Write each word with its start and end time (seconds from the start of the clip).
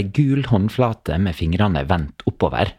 ei 0.00 0.08
gul 0.16 0.46
håndflate 0.48 1.18
med 1.20 1.36
fingrene 1.36 1.84
vendt 1.88 2.24
oppover. 2.28 2.72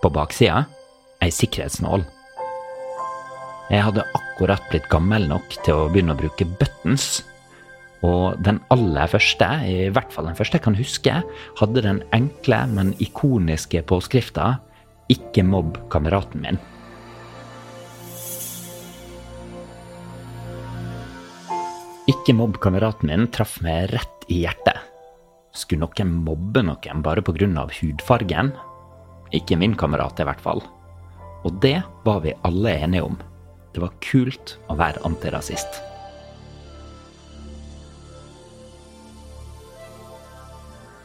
På 0.00 0.10
baksida 0.14 0.62
ei 1.20 1.32
sikkerhetsnål. 1.34 2.06
Jeg 3.70 3.84
hadde 3.86 4.06
akkurat 4.16 4.62
blitt 4.70 4.88
gammel 4.90 5.28
nok 5.30 5.58
til 5.66 5.76
å 5.76 5.90
begynne 5.90 6.16
å 6.16 6.20
bruke 6.20 6.46
buttons. 6.58 7.20
Og 8.06 8.38
den 8.40 8.62
aller 8.72 9.10
første, 9.12 9.46
i 9.68 9.90
hvert 9.92 10.10
fall 10.14 10.30
den 10.30 10.38
første 10.38 10.56
jeg 10.56 10.64
kan 10.64 10.78
huske, 10.78 11.20
hadde 11.60 11.84
den 11.84 12.00
enkle, 12.16 12.62
men 12.72 12.94
ikoniske 12.98 13.84
påskrifta 13.86 14.56
'Ikke 15.10 15.42
mobb 15.42 15.76
kameraten 15.90 16.40
min'. 16.40 16.62
Ikke 22.20 22.34
mobb 22.36 22.58
kameraten 22.60 23.08
min 23.08 23.22
traff 23.32 23.54
meg 23.64 23.86
rett 23.94 24.24
i 24.28 24.42
hjertet. 24.42 24.76
Skulle 25.56 25.86
noen 25.86 26.10
mobbe 26.20 26.60
noen 26.60 27.00
bare 27.00 27.22
pga. 27.24 27.64
hudfargen? 27.80 28.52
Ikke 29.32 29.56
min 29.56 29.72
kamerat, 29.74 30.20
i 30.20 30.26
hvert 30.28 30.40
fall. 30.40 30.60
Og 31.48 31.56
det 31.62 31.80
var 32.04 32.20
vi 32.20 32.34
alle 32.44 32.76
enige 32.76 33.06
om. 33.08 33.16
Det 33.72 33.80
var 33.80 33.96
kult 34.04 34.58
å 34.68 34.76
være 34.76 35.00
antirasist. 35.02 35.80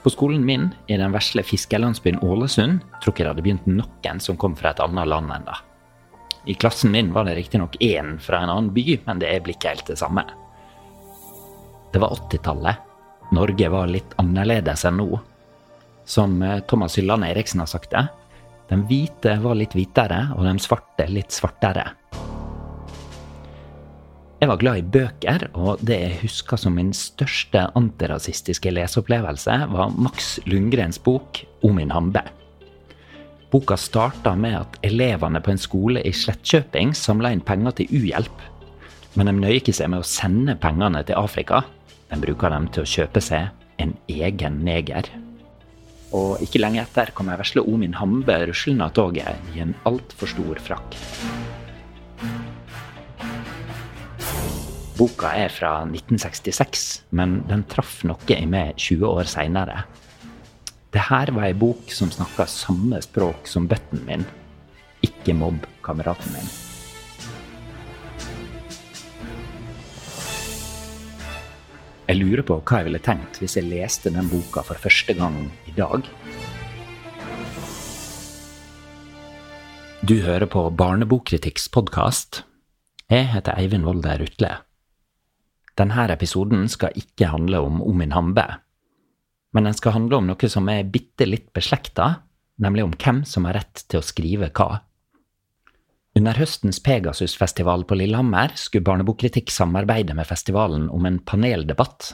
På 0.04 0.12
skolen 0.12 0.44
min 0.44 0.74
i 0.88 0.98
den 0.98 1.16
vesle 1.16 1.48
fiskerlandsbyen 1.48 2.20
Ålesund 2.20 2.84
tror 3.00 3.16
jeg 3.16 3.24
det 3.24 3.32
hadde 3.32 3.42
begynt 3.46 3.72
noen 3.72 4.20
som 4.20 4.36
kom 4.36 4.54
fra 4.60 4.76
et 4.76 4.84
annet 4.84 5.08
land 5.08 5.32
enda. 5.32 5.62
I 6.46 6.60
klassen 6.60 6.92
min 6.92 7.14
var 7.14 7.24
det 7.24 7.40
riktignok 7.40 7.80
én 7.80 8.20
fra 8.20 8.44
en 8.44 8.52
annen 8.52 8.74
by, 8.76 9.00
men 9.08 9.24
det 9.24 9.40
blir 9.46 9.56
ikke 9.56 9.78
helt 9.78 9.88
det 9.88 10.04
samme. 10.04 10.28
Det 11.96 12.00
var 12.04 12.12
80-tallet. 12.12 12.76
Norge 13.32 13.70
var 13.72 13.88
litt 13.88 14.18
annerledes 14.20 14.82
enn 14.84 14.98
nå. 15.00 15.20
Som 16.04 16.42
eh, 16.44 16.58
Thomas 16.68 16.98
Hylland 17.00 17.24
Eriksen 17.24 17.62
har 17.64 17.70
sagt 17.72 17.94
det, 17.94 18.02
de 18.68 18.82
hvite 18.90 19.38
var 19.40 19.56
litt 19.56 19.72
hvitere, 19.78 20.18
og 20.36 20.44
de 20.44 20.52
svarte 20.60 21.06
litt 21.08 21.32
svartere. 21.32 21.86
Jeg 24.42 24.50
var 24.52 24.60
glad 24.60 24.82
i 24.82 24.84
bøker, 24.98 25.46
og 25.56 25.86
det 25.88 26.00
jeg 26.02 26.18
husker 26.26 26.60
som 26.60 26.76
min 26.76 26.92
største 26.92 27.64
antirasistiske 27.80 28.74
leseopplevelse, 28.76 29.56
var 29.72 29.96
Max 29.96 30.34
Lundgrens 30.52 31.00
bok 31.00 31.46
'Omin 31.64 31.96
Hambe'. 31.96 32.26
Boka 33.56 33.80
starta 33.80 34.36
med 34.36 34.60
at 34.60 34.78
elevene 34.84 35.40
på 35.40 35.56
en 35.56 35.64
skole 35.64 36.04
i 36.04 36.12
Slettkjøping 36.12 36.92
samla 36.92 37.32
inn 37.32 37.46
penger 37.54 37.80
til 37.80 37.96
uhjelp. 38.02 38.44
Men 39.16 39.32
de 39.32 39.38
nøyer 39.40 39.62
ikke 39.64 39.72
seg 39.72 39.88
med 39.96 40.04
å 40.04 40.10
sende 40.12 40.60
pengene 40.60 41.00
til 41.08 41.16
Afrika. 41.16 41.64
Den 42.12 42.22
bruker 42.22 42.54
dem 42.54 42.68
til 42.72 42.86
å 42.86 42.90
kjøpe 42.90 43.22
seg 43.24 43.50
en 43.82 43.96
egen 44.12 44.62
neger. 44.66 45.10
Og 46.16 46.44
ikke 46.46 46.62
lenge 46.62 46.84
etter 46.84 47.12
kom 47.16 47.32
ei 47.32 47.40
vesle 47.40 47.64
Omin 47.66 47.98
Hambe 48.00 48.38
ruslende 48.48 48.88
av 48.88 48.94
toget 48.96 49.56
i 49.56 49.64
en 49.64 49.74
altfor 49.90 50.32
stor 50.32 50.62
frakk. 50.64 50.98
Boka 54.96 55.34
er 55.36 55.52
fra 55.52 55.82
1966, 55.84 56.86
men 57.20 57.42
den 57.50 57.66
traff 57.68 57.98
noe 58.08 58.38
i 58.38 58.46
meg 58.48 58.78
20 58.80 59.10
år 59.10 59.28
seinere. 59.28 59.82
Det 60.96 61.10
her 61.10 61.34
var 61.36 61.50
ei 61.50 61.58
bok 61.60 61.92
som 61.92 62.14
snakka 62.14 62.46
samme 62.48 63.02
språk 63.04 63.50
som 63.52 63.68
bøtten 63.68 64.06
min. 64.08 64.24
Ikke 65.04 65.36
mobb 65.36 65.68
kameraten 65.84 66.32
min. 66.38 66.65
Jeg 72.06 72.20
lurer 72.20 72.46
på 72.46 72.60
hva 72.62 72.80
jeg 72.84 72.86
ville 72.86 73.00
tenkt 73.02 73.40
hvis 73.42 73.56
jeg 73.58 73.66
leste 73.66 74.12
den 74.14 74.28
boka 74.30 74.62
for 74.62 74.78
første 74.78 75.16
gang 75.18 75.40
i 75.66 75.72
dag. 75.74 76.06
Du 80.06 80.20
hører 80.22 80.46
på 80.46 80.68
Barnebokkritikk's 80.70 81.66
podkast. 81.74 82.44
Jeg 83.10 83.26
heter 83.32 83.58
Eivind 83.58 83.90
Volder 83.90 84.22
Rutle. 84.22 84.52
Denne 85.82 86.06
episoden 86.14 86.70
skal 86.70 86.94
ikke 86.94 87.32
handle 87.34 87.64
om 87.66 87.82
Omin 87.82 88.14
Hambe, 88.14 88.46
men 89.58 89.66
den 89.66 89.74
skal 89.74 89.98
handle 89.98 90.22
om 90.22 90.30
noe 90.30 90.50
som 90.52 90.70
er 90.70 90.86
bitte 90.86 91.26
litt 91.26 91.50
beslekta, 91.58 92.20
nemlig 92.62 92.86
om 92.86 92.94
hvem 92.94 93.26
som 93.26 93.50
har 93.50 93.58
rett 93.64 93.82
til 93.90 94.04
å 94.04 94.06
skrive 94.06 94.54
hva. 94.54 94.84
Under 96.16 96.38
høstens 96.40 96.78
Pegasus-festival 96.80 97.84
på 97.84 97.98
Lillehammer 98.00 98.54
skulle 98.56 98.86
Barnebokkritikk 98.88 99.52
samarbeide 99.52 100.16
med 100.16 100.28
festivalen 100.30 100.86
om 100.88 101.04
en 101.06 101.18
paneldebatt. 101.20 102.14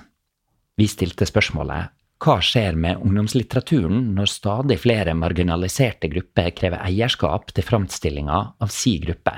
Vi 0.78 0.88
stilte 0.90 1.28
spørsmålet 1.30 1.92
hva 2.22 2.36
skjer 2.42 2.76
med 2.78 3.02
ungdomslitteraturen 3.02 4.12
når 4.18 4.30
stadig 4.30 4.80
flere 4.82 5.14
marginaliserte 5.18 6.10
grupper 6.10 6.50
krever 6.58 6.82
eierskap 6.86 7.54
til 7.54 7.66
framstillinga 7.66 8.42
av 8.62 8.74
si 8.74 8.96
gruppe? 9.02 9.34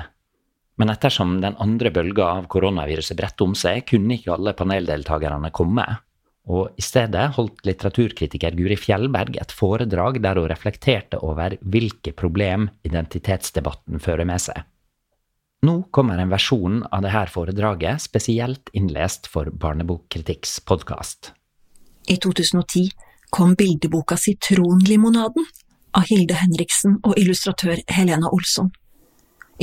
Men 0.79 0.91
ettersom 0.91 1.37
den 1.43 1.59
andre 1.63 1.91
bølga 1.95 2.29
av 2.39 2.49
koronaviruset 2.51 3.19
bredte 3.19 3.45
om 3.45 3.53
seg, 3.55 3.83
kunne 3.87 4.15
ikke 4.17 4.33
alle 4.35 4.55
paneldeltakerne 4.57 5.51
komme, 5.55 5.85
og 6.49 6.75
i 6.75 6.83
stedet 6.83 7.29
holdt 7.37 7.63
litteraturkritiker 7.67 8.55
Guri 8.57 8.75
Fjellberg 8.79 9.37
et 9.39 9.53
foredrag 9.55 10.19
der 10.23 10.39
hun 10.39 10.49
reflekterte 10.51 11.21
over 11.23 11.55
hvilke 11.61 12.11
problem 12.11 12.67
identitetsdebatten 12.83 14.01
fører 14.03 14.27
med 14.27 14.43
seg. 14.43 14.59
Nå 15.63 15.77
kommer 15.95 16.19
en 16.19 16.31
versjon 16.33 16.81
av 16.91 17.05
dette 17.05 17.31
foredraget 17.31 18.03
spesielt 18.03 18.67
innlest 18.75 19.29
for 19.31 19.47
Barnebokkritikk's 19.47 20.59
podkast. 20.67 21.31
I 22.11 22.19
2010 22.19 22.91
kom 23.31 23.55
bildeboka 23.55 24.17
Sitronlimonaden 24.19 25.47
av 25.95 26.09
Hilde 26.11 26.35
Henriksen 26.41 26.99
og 27.07 27.15
illustratør 27.21 27.79
Helena 27.87 28.27
Olsson. 28.35 28.73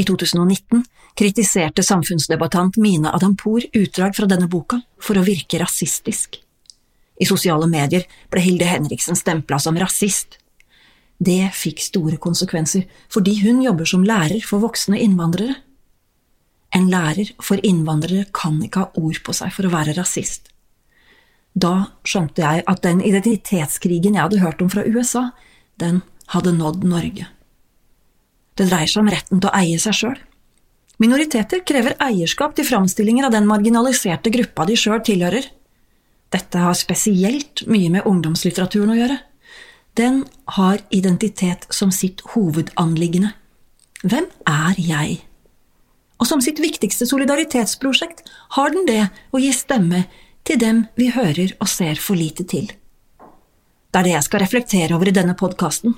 I 0.00 0.06
2019 0.08 0.86
kritiserte 1.18 1.84
samfunnsdebattant 1.84 2.78
Mina 2.80 3.12
Adampour 3.12 3.66
utdrag 3.76 4.16
fra 4.16 4.30
denne 4.30 4.48
boka 4.48 4.80
for 5.02 5.20
å 5.20 5.26
virke 5.26 5.60
rasistisk. 5.60 6.40
I 7.20 7.28
sosiale 7.28 7.68
medier 7.68 8.06
ble 8.32 8.42
Hilde 8.44 8.68
Henriksen 8.68 9.18
stempla 9.18 9.58
som 9.60 9.78
rasist. 9.78 10.38
Det 11.20 11.50
fikk 11.52 11.82
store 11.84 12.16
konsekvenser, 12.16 12.86
fordi 13.12 13.36
hun 13.42 13.60
jobber 13.60 13.88
som 13.88 14.06
lærer 14.06 14.40
for 14.46 14.64
voksne 14.64 15.00
innvandrere. 15.04 15.58
En 16.72 16.86
lærer 16.88 17.34
for 17.42 17.60
innvandrere 17.66 18.24
kan 18.32 18.56
ikke 18.64 18.86
ha 18.86 19.02
ord 19.02 19.20
på 19.26 19.34
seg 19.36 19.52
for 19.52 19.68
å 19.68 19.74
være 19.74 19.96
rasist. 19.98 20.48
Da 21.52 21.90
skjønte 22.06 22.44
jeg 22.44 22.64
at 22.70 22.82
den 22.86 23.02
identitetskrigen 23.02 24.16
jeg 24.16 24.22
hadde 24.22 24.40
hørt 24.40 24.62
om 24.62 24.70
fra 24.72 24.86
USA, 24.86 25.30
den 25.82 26.00
hadde 26.30 26.54
nådd 26.56 26.86
Norge. 26.86 27.26
Det 28.54 28.68
dreier 28.70 28.90
seg 28.90 29.02
om 29.02 29.10
retten 29.12 29.40
til 29.40 29.50
å 29.50 29.56
eie 29.58 29.78
seg 29.82 29.96
sjøl. 29.96 30.18
Minoriteter 31.00 31.62
krever 31.66 31.96
eierskap 32.04 32.54
til 32.56 32.68
framstillinger 32.68 33.26
av 33.26 33.34
den 33.34 33.48
marginaliserte 33.48 34.32
gruppa 34.32 34.66
de 34.68 34.76
sjøl 34.76 35.00
tilhører. 35.04 35.46
Dette 36.30 36.62
har 36.62 36.76
spesielt 36.78 37.64
mye 37.66 37.90
med 37.90 38.06
ungdomslitteraturen 38.06 38.92
å 38.94 38.98
gjøre. 38.98 39.18
Den 39.98 40.22
har 40.56 40.82
identitet 40.94 41.66
som 41.74 41.90
sitt 41.94 42.22
hovedanliggende. 42.34 43.32
Hvem 44.06 44.28
er 44.48 44.78
jeg? 44.78 45.18
Og 46.20 46.28
som 46.28 46.42
sitt 46.44 46.60
viktigste 46.62 47.08
solidaritetsprosjekt 47.08 48.22
har 48.56 48.70
den 48.74 48.86
det 48.86 49.02
å 49.32 49.40
gi 49.42 49.50
stemme 49.56 50.04
til 50.46 50.60
dem 50.60 50.84
vi 50.96 51.10
hører 51.12 51.56
og 51.58 51.68
ser 51.68 51.98
for 52.00 52.18
lite 52.18 52.46
til. 52.48 52.70
Det 53.90 53.98
er 53.98 54.06
det 54.06 54.14
jeg 54.14 54.28
skal 54.28 54.44
reflektere 54.44 54.94
over 54.94 55.10
i 55.10 55.16
denne 55.16 55.34
podkasten. 55.34 55.96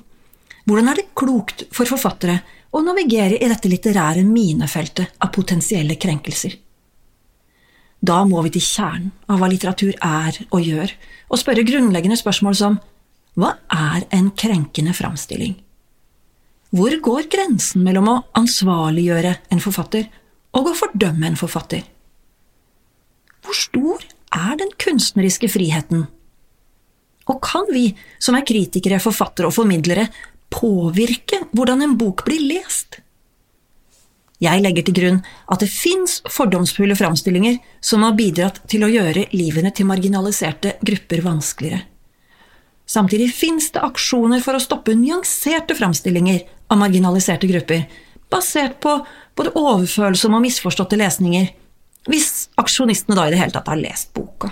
Hvordan 0.65 0.89
er 0.89 0.99
det 0.99 1.11
klokt 1.19 1.65
for 1.75 1.85
forfattere 1.85 2.39
å 2.73 2.81
navigere 2.81 3.37
i 3.37 3.49
dette 3.51 3.69
litterære 3.69 4.23
minefeltet 4.25 5.19
av 5.21 5.33
potensielle 5.35 5.99
krenkelser? 6.01 6.55
Da 8.03 8.23
må 8.27 8.41
vi 8.43 8.51
til 8.51 8.65
kjernen 8.65 9.11
av 9.31 9.39
hva 9.39 9.47
litteratur 9.51 9.93
er 9.95 10.39
og 10.49 10.59
gjør, 10.59 10.91
og 11.31 11.39
spørre 11.39 11.63
grunnleggende 11.67 12.19
spørsmål 12.19 12.57
som 12.59 12.81
hva 13.39 13.55
er 13.71 14.03
en 14.13 14.27
krenkende 14.37 14.93
framstilling? 14.93 15.55
Hvor 16.73 16.93
går 17.05 17.29
grensen 17.31 17.85
mellom 17.85 18.09
å 18.09 18.19
ansvarliggjøre 18.37 19.37
en 19.53 19.61
forfatter 19.63 20.09
og 20.57 20.69
å 20.69 20.75
fordømme 20.77 21.29
en 21.29 21.39
forfatter? 21.39 21.85
Hvor 23.43 23.57
stor 23.57 24.03
er 24.35 24.59
den 24.59 24.73
kunstneriske 24.81 25.49
friheten? 25.53 26.07
Og 27.29 27.39
kan 27.45 27.69
vi, 27.71 27.87
som 28.19 28.35
er 28.35 28.45
kritikere, 28.47 28.99
forfattere 28.99 29.47
og 29.47 29.55
formidlere, 29.55 30.09
påvirke 30.53 31.45
hvordan 31.55 31.85
en 31.85 31.95
bok 31.97 32.25
blir 32.27 32.41
lest? 32.51 32.99
Jeg 34.43 34.63
legger 34.63 34.83
til 34.83 34.95
grunn 34.97 35.19
at 35.23 35.63
det 35.63 35.69
fins 35.71 36.17
fordomsfulle 36.31 36.97
framstillinger 36.99 37.59
som 37.83 38.03
har 38.03 38.17
bidratt 38.17 38.59
til 38.71 38.83
å 38.83 38.91
gjøre 38.91 39.29
livene 39.31 39.71
til 39.75 39.87
marginaliserte 39.87 40.77
grupper 40.83 41.23
vanskeligere. 41.23 41.85
Samtidig 42.85 43.29
fins 43.31 43.69
det 43.71 43.83
aksjoner 43.85 44.41
for 44.43 44.57
å 44.57 44.63
stoppe 44.63 44.95
nyanserte 44.97 45.75
framstillinger 45.77 46.41
av 46.73 46.81
marginaliserte 46.81 47.47
grupper, 47.47 47.85
basert 48.33 48.79
på 48.83 48.97
både 49.37 49.53
overfølsomme 49.55 50.41
og 50.41 50.43
misforståtte 50.43 50.99
lesninger, 50.99 51.47
hvis 52.09 52.49
aksjonistene 52.59 53.15
da 53.15 53.27
i 53.27 53.31
det 53.33 53.39
hele 53.39 53.55
tatt 53.55 53.71
har 53.71 53.79
lest 53.79 54.11
boka. 54.17 54.51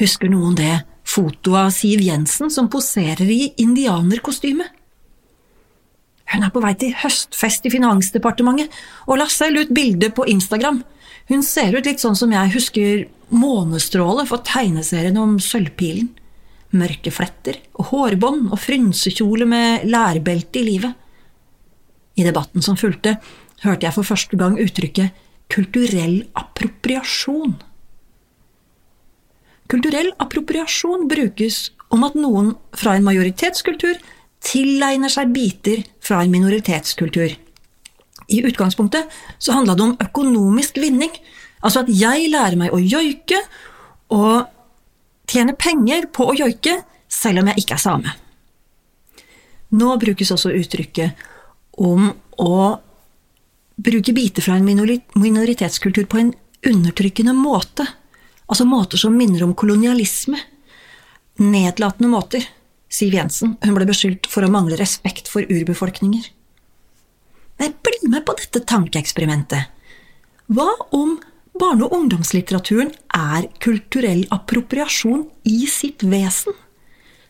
Husker 0.00 0.32
noen 0.32 0.56
det 0.58 0.74
fotoet 1.06 1.66
av 1.66 1.72
Siv 1.76 2.02
Jensen 2.02 2.50
som 2.50 2.70
poserer 2.72 3.28
i 3.30 3.52
indianerkostyme? 3.62 4.66
Hun 6.30 6.46
er 6.46 6.52
på 6.54 6.62
vei 6.62 6.74
til 6.78 6.94
høstfest 6.94 7.66
i 7.66 7.72
Finansdepartementet 7.74 8.74
og 9.08 9.18
la 9.18 9.26
selv 9.30 9.64
ut 9.64 9.74
bilde 9.74 10.12
på 10.14 10.26
Instagram. 10.30 10.82
Hun 11.30 11.42
ser 11.46 11.74
ut 11.74 11.86
litt 11.86 12.02
sånn 12.02 12.18
som 12.18 12.32
jeg 12.34 12.54
husker 12.54 13.08
Månestråle 13.30 14.24
for 14.26 14.42
tegneserien 14.46 15.18
om 15.20 15.36
Sølvpilen. 15.42 16.08
Mørke 16.74 17.10
fletter 17.14 17.58
og 17.78 17.90
hårbånd 17.90 18.50
og 18.50 18.58
frynsekjole 18.62 19.46
med 19.46 19.86
lærbelte 19.90 20.60
i 20.60 20.66
livet. 20.66 20.94
I 22.18 22.26
debatten 22.26 22.62
som 22.62 22.78
fulgte, 22.78 23.16
hørte 23.62 23.86
jeg 23.86 23.96
for 23.96 24.06
første 24.06 24.38
gang 24.38 24.58
uttrykket 24.58 25.14
kulturell 25.50 26.22
appropriasjon. 26.38 27.56
Kulturell 29.70 30.10
appropriasjon 30.22 31.06
brukes 31.10 31.68
om 31.94 32.06
at 32.06 32.16
noen 32.18 32.54
fra 32.78 32.96
en 32.96 33.06
majoritetskultur 33.06 33.98
tilegner 34.44 35.12
seg 35.12 35.32
biter 35.34 35.82
fra 36.04 36.22
en 36.24 36.32
minoritetskultur. 36.32 37.34
I 38.30 38.42
utgangspunktet 38.46 39.10
så 39.38 39.56
handla 39.56 39.74
det 39.74 39.84
om 39.84 39.96
økonomisk 40.00 40.78
vinning, 40.80 41.12
altså 41.60 41.84
at 41.84 41.92
jeg 41.92 42.30
lærer 42.32 42.58
meg 42.60 42.74
å 42.74 42.80
joike 42.80 43.40
og 44.14 44.46
tjene 45.30 45.54
penger 45.58 46.08
på 46.14 46.30
å 46.30 46.36
joike 46.38 46.80
selv 47.10 47.42
om 47.42 47.50
jeg 47.50 47.64
ikke 47.64 47.76
er 47.76 47.82
same. 47.82 48.14
Nå 49.70 49.90
brukes 50.02 50.32
også 50.34 50.52
uttrykket 50.56 51.26
om 51.82 52.08
å 52.42 52.54
bruke 53.80 54.14
biter 54.14 54.44
fra 54.44 54.56
en 54.58 54.66
minoritetskultur 54.66 56.08
på 56.10 56.20
en 56.20 56.32
undertrykkende 56.66 57.34
måte, 57.36 57.86
altså 58.50 58.66
måter 58.68 59.00
som 59.00 59.14
minner 59.16 59.44
om 59.46 59.54
kolonialisme. 59.56 60.38
Nedlatende 61.40 62.10
måter. 62.12 62.44
Siv 62.90 63.14
Jensen. 63.14 63.56
Hun 63.62 63.76
ble 63.76 63.86
beskyldt 63.88 64.26
for 64.30 64.44
å 64.44 64.50
mangle 64.50 64.78
respekt 64.80 65.30
for 65.30 65.46
urbefolkninger. 65.46 66.26
Men 67.60 67.76
bli 67.84 68.08
med 68.10 68.24
på 68.26 68.34
dette 68.38 68.64
tankeeksperimentet. 68.66 69.68
Hva 70.50 70.70
om 70.96 71.18
barne- 71.60 71.86
og 71.86 71.94
ungdomslitteraturen 71.94 72.90
er 73.14 73.46
kulturell 73.62 74.24
appropriasjon 74.34 75.28
i 75.46 75.66
sitt 75.70 76.02
vesen? 76.02 76.56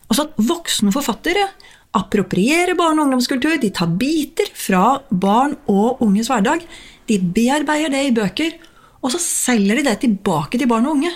Altså 0.09 0.25
at 0.25 0.39
voksne 0.41 0.93
forfattere 0.95 1.45
approprierer 1.93 2.77
barne- 2.79 3.03
og 3.03 3.09
ungdomskultur, 3.09 3.59
de 3.59 3.69
tar 3.69 3.91
biter 3.99 4.49
fra 4.55 5.01
barn 5.11 5.57
og 5.67 6.01
unges 6.01 6.31
hverdag, 6.31 6.63
de 7.07 7.19
bearbeider 7.19 7.91
det 7.91 8.05
i 8.07 8.15
bøker, 8.15 8.55
og 9.03 9.11
så 9.11 9.19
selger 9.19 9.77
de 9.77 9.83
det 9.89 9.99
tilbake 10.01 10.57
til 10.57 10.69
barn 10.71 10.87
og 10.87 10.97
unge. 10.97 11.11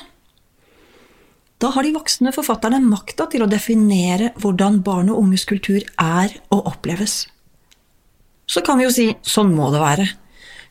Da 1.62 1.72
har 1.72 1.86
de 1.86 1.94
voksne 1.96 2.34
forfatterne 2.36 2.82
makta 2.84 3.30
til 3.32 3.46
å 3.46 3.50
definere 3.50 4.34
hvordan 4.44 4.82
barn 4.84 5.10
og 5.14 5.22
unges 5.24 5.46
kultur 5.48 5.80
er 6.02 6.36
og 6.52 6.68
oppleves. 6.68 7.26
Så 8.46 8.62
kan 8.62 8.78
vi 8.78 8.86
jo 8.86 8.94
si 8.94 9.08
sånn 9.26 9.56
må 9.56 9.72
det 9.74 9.82
være. 9.82 10.06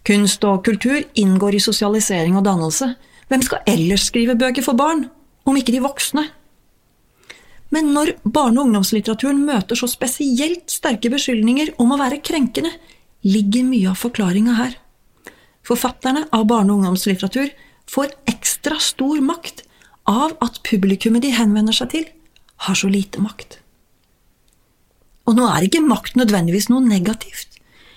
Kunst 0.04 0.44
og 0.44 0.62
kultur 0.66 1.00
inngår 1.16 1.56
i 1.56 1.64
sosialisering 1.64 2.36
og 2.36 2.44
dannelse. 2.46 2.92
Hvem 3.32 3.42
skal 3.42 3.64
ellers 3.66 4.10
skrive 4.10 4.36
bøker 4.36 4.62
for 4.62 4.76
barn, 4.76 5.06
om 5.48 5.56
ikke 5.56 5.72
de 5.72 5.80
voksne? 5.84 6.26
Men 7.72 7.90
når 7.96 8.12
barne- 8.22 8.60
og 8.60 8.68
ungdomslitteraturen 8.68 9.40
møter 9.48 9.78
så 9.80 9.88
spesielt 9.90 10.70
sterke 10.70 11.10
beskyldninger 11.10 11.72
om 11.82 11.90
å 11.90 11.98
være 11.98 12.20
krenkende, 12.22 12.70
ligger 13.24 13.64
mye 13.64 13.90
av 13.90 13.98
forklaringa 13.98 14.54
her. 14.60 14.76
Forfatterne 15.64 16.28
av 16.30 16.44
barne- 16.46 16.70
og 16.70 16.84
ungdomslitteratur 16.84 17.50
får 17.90 18.12
ekstra 18.30 18.78
stor 18.78 19.24
makt 19.24 19.63
av 20.10 20.36
at 20.44 20.60
publikummet 20.66 21.24
de 21.24 21.32
henvender 21.34 21.76
seg 21.76 21.92
til, 21.94 22.06
har 22.66 22.78
så 22.78 22.90
lite 22.90 23.22
makt. 23.22 23.58
Og 25.24 25.36
nå 25.38 25.46
er 25.48 25.66
ikke 25.66 25.84
makt 25.84 26.18
nødvendigvis 26.20 26.68
noe 26.70 26.84
negativt. 26.84 27.48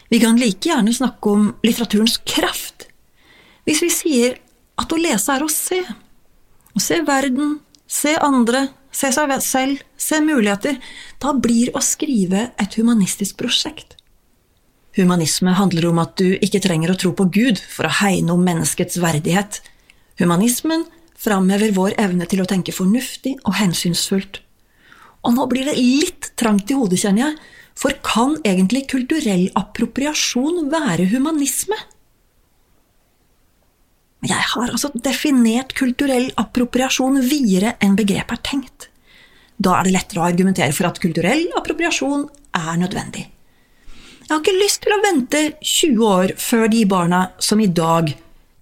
Vi 0.07 0.19
kan 0.24 0.39
like 0.39 0.69
gjerne 0.69 0.94
snakke 0.95 1.33
om 1.33 1.50
litteraturens 1.65 2.18
kraft. 2.24 2.88
Hvis 3.68 3.83
vi 3.83 3.92
sier 3.92 4.38
at 4.80 4.94
å 4.94 5.00
lese 5.00 5.33
er 5.33 5.44
å 5.44 5.51
se. 5.51 5.81
Å 6.77 6.80
se 6.80 7.01
verden, 7.04 7.57
se 7.89 8.13
andre, 8.24 8.68
se 8.95 9.12
seg 9.12 9.33
selv, 9.44 9.83
se 10.00 10.21
muligheter. 10.24 10.80
Da 11.19 11.33
blir 11.36 11.74
å 11.75 11.83
skrive 11.83 12.51
et 12.56 12.77
humanistisk 12.80 13.39
prosjekt. 13.42 13.98
Humanisme 14.98 15.51
handler 15.53 15.92
om 15.92 16.00
at 16.01 16.15
du 16.18 16.38
ikke 16.39 16.62
trenger 16.63 16.94
å 16.94 16.98
tro 16.98 17.12
på 17.13 17.27
Gud 17.33 17.60
for 17.60 17.86
å 17.86 17.95
hegne 18.00 18.33
om 18.33 18.45
menneskets 18.45 18.98
verdighet. 19.01 19.60
Humanismen 20.18 20.88
framhever 21.18 21.74
vår 21.75 21.98
evne 22.00 22.28
til 22.30 22.44
å 22.44 22.48
tenke 22.50 22.75
fornuftig 22.75 23.38
og 23.44 23.58
hensynsfullt. 23.58 24.42
Og 25.25 25.34
nå 25.36 25.48
blir 25.52 25.68
det 25.68 25.78
litt 25.80 26.31
trangt 26.40 26.69
i 26.72 26.78
hodet, 26.78 27.02
kjenner 27.02 27.25
jeg, 27.25 27.38
for 27.78 27.94
kan 28.06 28.38
egentlig 28.48 28.88
kulturell 28.90 29.48
appropriasjon 29.58 30.69
være 30.72 31.10
humanisme? 31.12 31.78
Jeg 34.25 34.44
har 34.54 34.72
altså 34.72 34.90
definert 34.96 35.75
kulturell 35.78 36.31
appropriasjon 36.42 37.20
videre 37.22 37.75
enn 37.84 37.98
begrepet 37.98 38.40
er 38.40 38.46
tenkt. 38.46 38.88
Da 39.58 39.78
er 39.78 39.88
det 39.88 39.94
lettere 39.94 40.24
å 40.24 40.28
argumentere 40.28 40.74
for 40.74 40.90
at 40.90 41.00
kulturell 41.02 41.46
appropriasjon 41.58 42.25
er 42.58 42.80
nødvendig. 42.81 43.28
Jeg 44.28 44.34
har 44.34 44.42
ikke 44.42 44.60
lyst 44.60 44.81
til 44.84 44.94
å 44.94 45.04
vente 45.06 45.42
20 45.62 46.02
år 46.04 46.34
før 46.42 46.66
de 46.74 46.81
barna 46.90 47.22
som 47.40 47.62
i 47.63 47.70
dag 47.70 48.10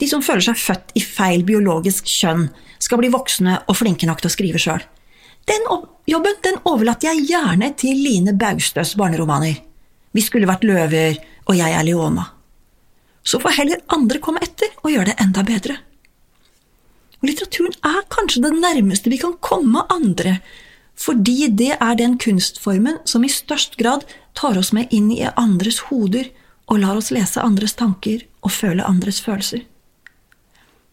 de 0.01 0.07
som 0.11 0.23
føler 0.25 0.43
seg 0.43 0.59
født 0.59 0.91
i 0.99 1.03
feil 1.03 1.45
biologisk 1.47 2.09
kjønn, 2.09 2.49
skal 2.83 2.99
bli 2.99 3.11
voksne 3.13 3.61
og 3.65 3.77
flinke 3.79 4.07
nok 4.09 4.21
til 4.21 4.29
å 4.29 4.33
skrive 4.33 4.61
sjøl. 4.61 4.83
Den 5.47 5.67
jobben 6.09 6.37
den 6.43 6.59
overlater 6.65 7.13
jeg 7.13 7.29
gjerne 7.29 7.71
til 7.79 7.97
Line 8.01 8.33
Baustøs 8.35 8.95
barneromaner. 8.99 9.61
Vi 10.15 10.23
skulle 10.23 10.49
vært 10.49 10.65
løver, 10.65 11.19
og 11.45 11.57
jeg 11.57 11.75
er 11.75 11.85
Leona. 11.85 12.29
Så 13.25 13.39
får 13.41 13.57
heller 13.59 13.83
andre 13.93 14.21
komme 14.21 14.41
etter 14.43 14.71
og 14.83 14.91
gjøre 14.91 15.11
det 15.11 15.19
enda 15.21 15.43
bedre. 15.45 15.77
Og 17.21 17.29
litteraturen 17.29 17.75
er 17.87 18.05
kanskje 18.13 18.43
det 18.45 18.53
nærmeste 18.57 19.11
vi 19.13 19.19
kan 19.21 19.37
komme 19.41 19.85
andre, 19.93 20.39
fordi 20.95 21.49
det 21.51 21.73
er 21.75 21.99
den 21.99 22.17
kunstformen 22.21 22.99
som 23.09 23.25
i 23.25 23.31
størst 23.31 23.79
grad 23.79 24.05
tar 24.37 24.57
oss 24.59 24.71
med 24.75 24.91
inn 24.95 25.09
i 25.13 25.23
andres 25.35 25.87
hoder 25.89 26.29
og 26.71 26.81
lar 26.81 26.99
oss 26.99 27.11
lese 27.13 27.41
andres 27.43 27.75
tanker 27.77 28.23
og 28.45 28.53
føle 28.53 28.85
andres 28.85 29.21
følelser. 29.25 29.65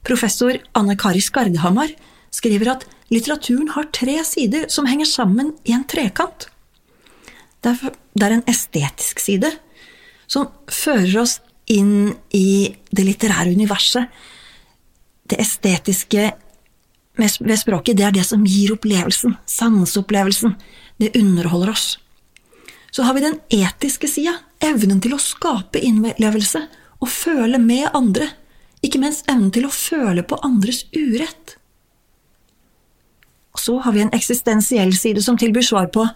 Professor 0.03 0.57
Anne 0.75 0.97
Kari 0.99 1.23
Skardhamar 1.23 1.93
skriver 2.33 2.75
at 2.75 2.87
litteraturen 3.13 3.71
har 3.75 3.91
tre 3.95 4.19
sider 4.27 4.69
som 4.73 4.89
henger 4.89 5.09
sammen 5.09 5.53
i 5.65 5.75
en 5.77 5.85
trekant. 5.89 6.49
Det 7.63 8.27
er 8.27 8.35
en 8.35 8.47
estetisk 8.51 9.23
side 9.23 9.53
som 10.27 10.49
fører 10.71 11.21
oss 11.23 11.39
inn 11.71 12.13
i 12.35 12.73
det 12.91 13.05
litterære 13.07 13.53
universet. 13.55 14.09
Det 15.29 15.39
estetiske 15.41 16.33
ved 17.21 17.59
språket, 17.61 17.97
det 17.97 18.07
er 18.09 18.15
det 18.17 18.25
som 18.27 18.45
gir 18.49 18.73
opplevelsen, 18.75 19.37
sanseopplevelsen. 19.47 20.57
Det 20.99 21.13
underholder 21.19 21.75
oss. 21.75 21.99
Så 22.91 23.05
har 23.07 23.15
vi 23.15 23.25
den 23.25 23.39
etiske 23.53 24.09
sida, 24.11 24.35
evnen 24.61 25.01
til 25.01 25.15
å 25.15 25.21
skape 25.23 25.81
innlevelse 25.81 26.67
og 27.03 27.09
føle 27.09 27.61
med 27.61 27.89
andre 27.97 28.29
ikke 28.83 29.01
minst 29.03 29.29
evnen 29.31 29.53
til 29.55 29.67
å 29.67 29.75
føle 29.75 30.25
på 30.27 30.39
andres 30.47 30.85
urett. 30.95 31.57
Og 33.53 33.61
så 33.61 33.79
har 33.85 33.95
vi 33.95 34.03
en 34.05 34.15
eksistensiell 34.17 34.93
side 34.97 35.23
som 35.25 35.39
tilbyr 35.39 35.67
svar 35.67 35.89
på 35.95 36.07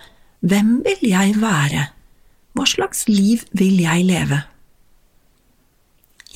hvem 0.47 0.81
vil 0.85 1.09
jeg 1.11 1.37
være, 1.41 1.89
hva 2.57 2.67
slags 2.69 3.07
liv 3.09 3.45
vil 3.57 3.81
jeg 3.83 4.05
leve? 4.09 4.43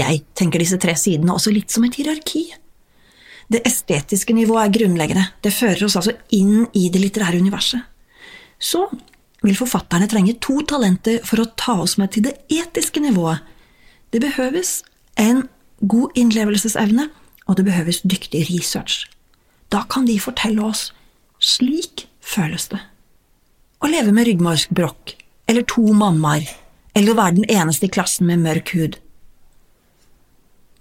Jeg 0.00 0.22
tenker 0.38 0.62
disse 0.62 0.78
tre 0.80 0.94
sidene 0.96 1.34
også 1.34 1.52
litt 1.52 1.72
som 1.72 1.84
et 1.84 1.96
hierarki. 1.99 2.46
Det 3.50 3.62
estetiske 3.66 4.34
nivået 4.37 4.68
er 4.68 4.75
grunnleggende, 4.78 5.25
det 5.42 5.52
fører 5.52 5.84
oss 5.88 5.99
altså 5.99 6.14
inn 6.37 6.68
i 6.76 6.88
det 6.92 7.02
litterære 7.02 7.40
universet. 7.42 7.82
Så 8.60 8.87
vil 9.42 9.56
forfatterne 9.56 10.08
trenge 10.08 10.37
to 10.42 10.60
talenter 10.68 11.25
for 11.26 11.42
å 11.42 11.49
ta 11.58 11.78
oss 11.82 11.96
med 12.00 12.12
til 12.14 12.28
det 12.28 12.37
etiske 12.52 13.00
nivået. 13.02 13.40
Det 14.12 14.20
behøves 14.22 14.80
en 15.20 15.46
god 15.80 16.16
innlevelsesevne, 16.18 17.08
og 17.49 17.56
det 17.56 17.66
behøves 17.66 18.02
dyktig 18.04 18.46
research. 18.50 19.06
Da 19.72 19.84
kan 19.90 20.06
de 20.06 20.18
fortelle 20.20 20.62
oss 20.62 20.90
slik 21.40 22.06
føles 22.20 22.68
det. 22.70 22.80
Å 23.80 23.88
leve 23.88 24.12
med 24.12 24.28
ryggmargsbrokk, 24.28 25.14
eller 25.49 25.64
to 25.68 25.87
mammaer, 25.96 26.44
eller 26.94 27.12
å 27.12 27.20
være 27.20 27.38
den 27.40 27.49
eneste 27.49 27.88
i 27.88 27.92
klassen 27.92 28.28
med 28.28 28.42
mørk 28.44 28.75
hud. 28.76 28.99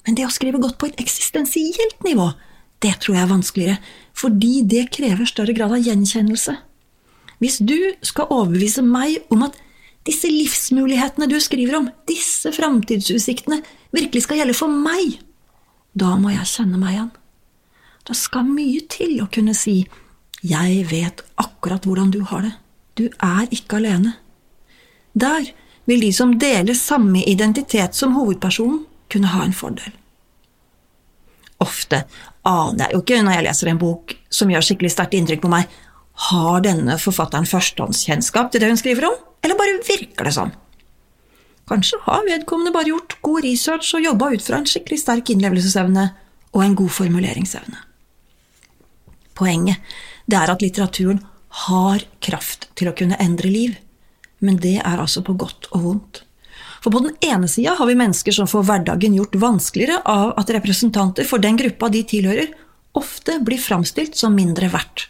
Men 0.06 0.18
det 0.18 0.25
å 0.27 0.34
skrive 0.34 0.60
godt 0.62 0.79
på 0.82 0.89
et 0.89 1.00
eksistensielt 1.01 2.03
nivå, 2.03 2.32
det 2.84 2.96
tror 3.03 3.15
jeg 3.15 3.24
er 3.24 3.32
vanskeligere, 3.32 3.79
fordi 4.18 4.53
det 4.68 4.89
krever 4.96 5.27
større 5.29 5.56
grad 5.56 5.75
av 5.75 5.84
gjenkjennelse. 5.84 6.56
Hvis 7.39 7.60
du 7.63 7.77
skal 8.03 8.32
overbevise 8.34 8.84
meg 8.84 9.24
om 9.32 9.46
at 9.48 9.56
disse 10.08 10.29
livsmulighetene 10.32 11.27
du 11.29 11.38
skriver 11.44 11.79
om, 11.79 11.89
disse 12.08 12.51
framtidsutsiktene, 12.56 13.62
virkelig 13.96 14.25
skal 14.25 14.41
gjelde 14.41 14.58
for 14.58 14.72
meg, 14.72 15.20
da 15.94 16.15
må 16.20 16.32
jeg 16.34 16.48
kjenne 16.50 16.79
meg 16.79 16.96
igjen. 16.96 17.12
Det 18.08 18.15
skal 18.18 18.48
mye 18.48 18.86
til 18.89 19.20
å 19.22 19.29
kunne 19.32 19.53
si 19.58 19.84
jeg 20.39 20.84
vet 20.88 21.22
akkurat 21.41 21.84
hvordan 21.86 22.13
du 22.15 22.22
har 22.29 22.46
det, 22.46 22.53
du 22.96 23.06
er 23.25 23.50
ikke 23.53 23.79
alene. 23.82 24.15
Der 25.13 25.51
vil 25.89 26.06
de 26.06 26.12
som 26.15 26.38
deler 26.39 26.77
samme 26.77 27.24
identitet 27.27 27.98
som 27.98 28.15
hovedpersonen, 28.18 28.86
kunne 29.10 29.32
ha 29.34 29.41
en 29.41 29.56
fordel. 29.58 29.89
Ofte 31.65 32.03
aner 32.46 32.84
jeg 32.86 32.94
jo 32.94 33.00
ikke 33.01 33.22
når 33.25 33.36
jeg 33.36 33.46
leser 33.48 33.72
en 33.72 33.79
bok 33.82 34.13
som 34.29 34.51
gjør 34.53 34.68
skikkelig 34.68 34.91
sterkt 34.94 35.15
inntrykk 35.18 35.41
på 35.44 35.51
meg, 35.51 35.65
har 36.29 36.62
denne 36.62 36.98
forfatteren 37.01 37.48
førstehåndskjennskap 37.50 38.51
til 38.51 38.62
det 38.62 38.70
hun 38.70 38.79
skriver 38.79 39.08
om, 39.10 39.18
eller 39.41 39.60
bare 39.60 39.79
virker 39.88 40.27
det 40.27 40.36
sånn? 40.36 40.53
Kanskje 41.69 42.00
har 42.08 42.25
vedkommende 42.25 42.74
bare 42.74 42.89
gjort 42.89 43.17
god 43.22 43.43
research 43.46 43.91
og 43.98 44.05
jobba 44.05 44.31
ut 44.34 44.46
fra 44.46 44.58
en 44.58 44.69
skikkelig 44.69 45.03
sterk 45.03 45.29
innlevelsesevne 45.29 46.05
og 46.55 46.63
en 46.65 46.77
god 46.79 46.96
formuleringsevne. 46.96 47.84
Poenget 49.38 49.91
det 50.29 50.38
er 50.38 50.51
at 50.51 50.63
litteraturen 50.63 51.22
har 51.65 52.03
kraft 52.25 52.67
til 52.77 52.89
å 52.89 52.96
kunne 52.98 53.17
endre 53.22 53.50
liv, 53.50 53.77
men 54.46 54.58
det 54.62 54.79
er 54.81 55.01
altså 55.01 55.24
på 55.25 55.36
godt 55.38 55.69
og 55.72 55.86
vondt. 55.86 56.24
For 56.79 56.93
på 56.93 57.01
den 57.03 57.15
ene 57.25 57.48
sida 57.51 57.75
har 57.75 57.89
vi 57.89 57.98
mennesker 58.00 58.36
som 58.36 58.48
får 58.48 58.65
hverdagen 58.67 59.17
gjort 59.17 59.38
vanskeligere 59.41 60.00
av 60.08 60.34
at 60.39 60.51
representanter 60.55 61.27
for 61.27 61.43
den 61.43 61.60
gruppa 61.60 61.89
de 61.91 62.03
tilhører, 62.08 62.51
ofte 62.98 63.39
blir 63.46 63.62
framstilt 63.62 64.17
som 64.17 64.36
mindre 64.36 64.72
verdt. 64.72 65.10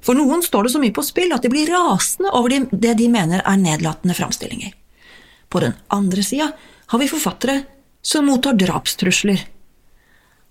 For 0.00 0.16
noen 0.16 0.42
står 0.42 0.66
det 0.66 0.72
så 0.74 0.80
mye 0.82 0.94
på 0.96 1.04
spill 1.04 1.32
at 1.36 1.44
de 1.44 1.50
blir 1.52 1.70
rasende 1.70 2.32
over 2.36 2.54
det 2.70 2.94
de 2.98 3.08
mener 3.12 3.42
er 3.44 3.60
nedlatende 3.60 4.16
framstillinger. 4.16 4.72
På 5.50 5.60
den 5.60 5.74
andre 5.92 6.24
sida 6.24 6.50
har 6.90 6.98
vi 6.98 7.10
forfattere 7.10 7.62
som 8.02 8.26
mottar 8.26 8.56
drapstrusler. 8.56 9.42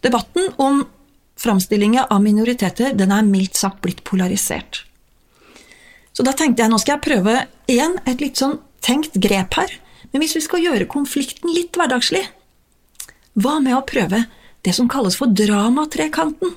Debatten 0.05 0.51
om 0.61 0.83
framstillinga 1.39 2.05
av 2.09 2.21
minoriteter 2.23 2.93
den 2.93 3.11
er 3.15 3.25
mildt 3.25 3.57
sagt 3.57 3.81
blitt 3.81 4.03
polarisert. 4.07 4.83
Så 6.13 6.25
da 6.27 6.33
tenkte 6.35 6.63
jeg 6.63 6.71
nå 6.71 6.79
skal 6.81 6.97
jeg 6.97 7.05
prøve 7.07 7.35
igjen 7.71 7.95
et 8.05 8.21
litt 8.21 8.39
sånn 8.39 8.57
tenkt 8.83 9.15
grep 9.23 9.55
her. 9.59 9.71
Men 10.11 10.23
hvis 10.23 10.35
vi 10.35 10.43
skal 10.43 10.63
gjøre 10.63 10.89
konflikten 10.89 11.53
litt 11.53 11.77
hverdagslig, 11.77 12.25
hva 13.39 13.59
med 13.63 13.77
å 13.77 13.85
prøve 13.87 14.25
det 14.65 14.73
som 14.75 14.89
kalles 14.91 15.15
for 15.19 15.31
dramatrekanten? 15.31 16.55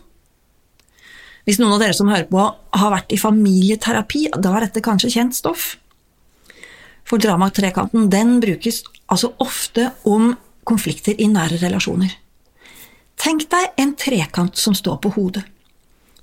Hvis 1.46 1.58
noen 1.58 1.74
av 1.74 1.82
dere 1.82 1.96
som 1.96 2.10
hører 2.10 2.28
på, 2.30 2.42
har 2.78 2.92
vært 2.94 3.12
i 3.14 3.18
familieterapi, 3.18 4.28
da 4.38 4.54
er 4.56 4.68
dette 4.68 4.84
kanskje 4.84 5.10
kjent 5.16 5.34
stoff. 5.34 5.72
For 7.08 7.18
dramatrekanten 7.22 8.10
den 8.12 8.36
brukes 8.42 8.82
altså 9.10 9.32
ofte 9.42 9.90
om 10.08 10.36
konflikter 10.68 11.18
i 11.18 11.26
nære 11.30 11.58
relasjoner. 11.64 12.12
Tenk 13.18 13.48
deg 13.50 13.74
en 13.82 13.96
trekant 13.98 14.58
som 14.58 14.74
står 14.74 15.00
på 15.02 15.12
hodet. 15.16 15.42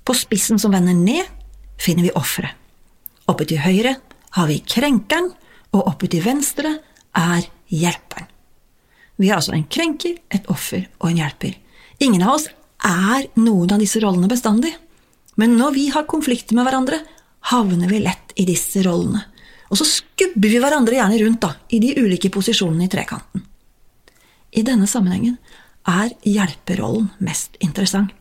På 0.04 0.16
spissen 0.16 0.58
som 0.58 0.72
vender 0.72 0.96
ned, 0.96 1.28
finner 1.80 2.08
vi 2.08 2.16
offeret. 2.16 2.56
Oppe 3.30 3.46
til 3.46 3.60
høyre 3.62 3.94
har 4.34 4.48
vi 4.50 4.58
krenkeren, 4.66 5.30
og 5.70 5.86
oppe 5.86 6.08
til 6.10 6.24
venstre 6.24 6.72
er 7.14 7.44
hjelperen. 7.70 8.26
Vi 9.20 9.28
har 9.28 9.38
altså 9.38 9.52
en 9.54 9.68
krenker, 9.70 10.16
et 10.32 10.48
offer 10.50 10.88
og 10.98 11.10
en 11.10 11.20
hjelper. 11.20 11.54
Ingen 12.02 12.24
av 12.24 12.38
oss 12.38 12.48
er 12.82 13.28
noen 13.36 13.74
av 13.76 13.82
disse 13.82 14.00
rollene 14.02 14.30
bestandig. 14.30 14.72
Men 15.40 15.56
når 15.56 15.74
vi 15.76 15.88
har 15.94 16.08
konflikter 16.10 16.56
med 16.58 16.68
hverandre, 16.68 17.00
havner 17.48 17.88
vi 17.88 18.02
lett 18.04 18.34
i 18.36 18.44
disse 18.48 18.82
rollene. 18.84 19.22
Og 19.70 19.78
så 19.78 19.86
skubber 19.86 20.50
vi 20.50 20.58
hverandre 20.60 20.98
gjerne 20.98 21.20
rundt 21.22 21.40
da, 21.44 21.54
i 21.72 21.78
de 21.80 21.94
ulike 21.96 22.28
posisjonene 22.34 22.84
i 22.88 22.92
trekanten. 22.92 23.44
I 24.50 24.64
denne 24.66 24.88
sammenhengen 24.90 25.38
er 25.88 26.10
hjelperollen 26.26 27.08
mest 27.24 27.56
interessant. 27.62 28.12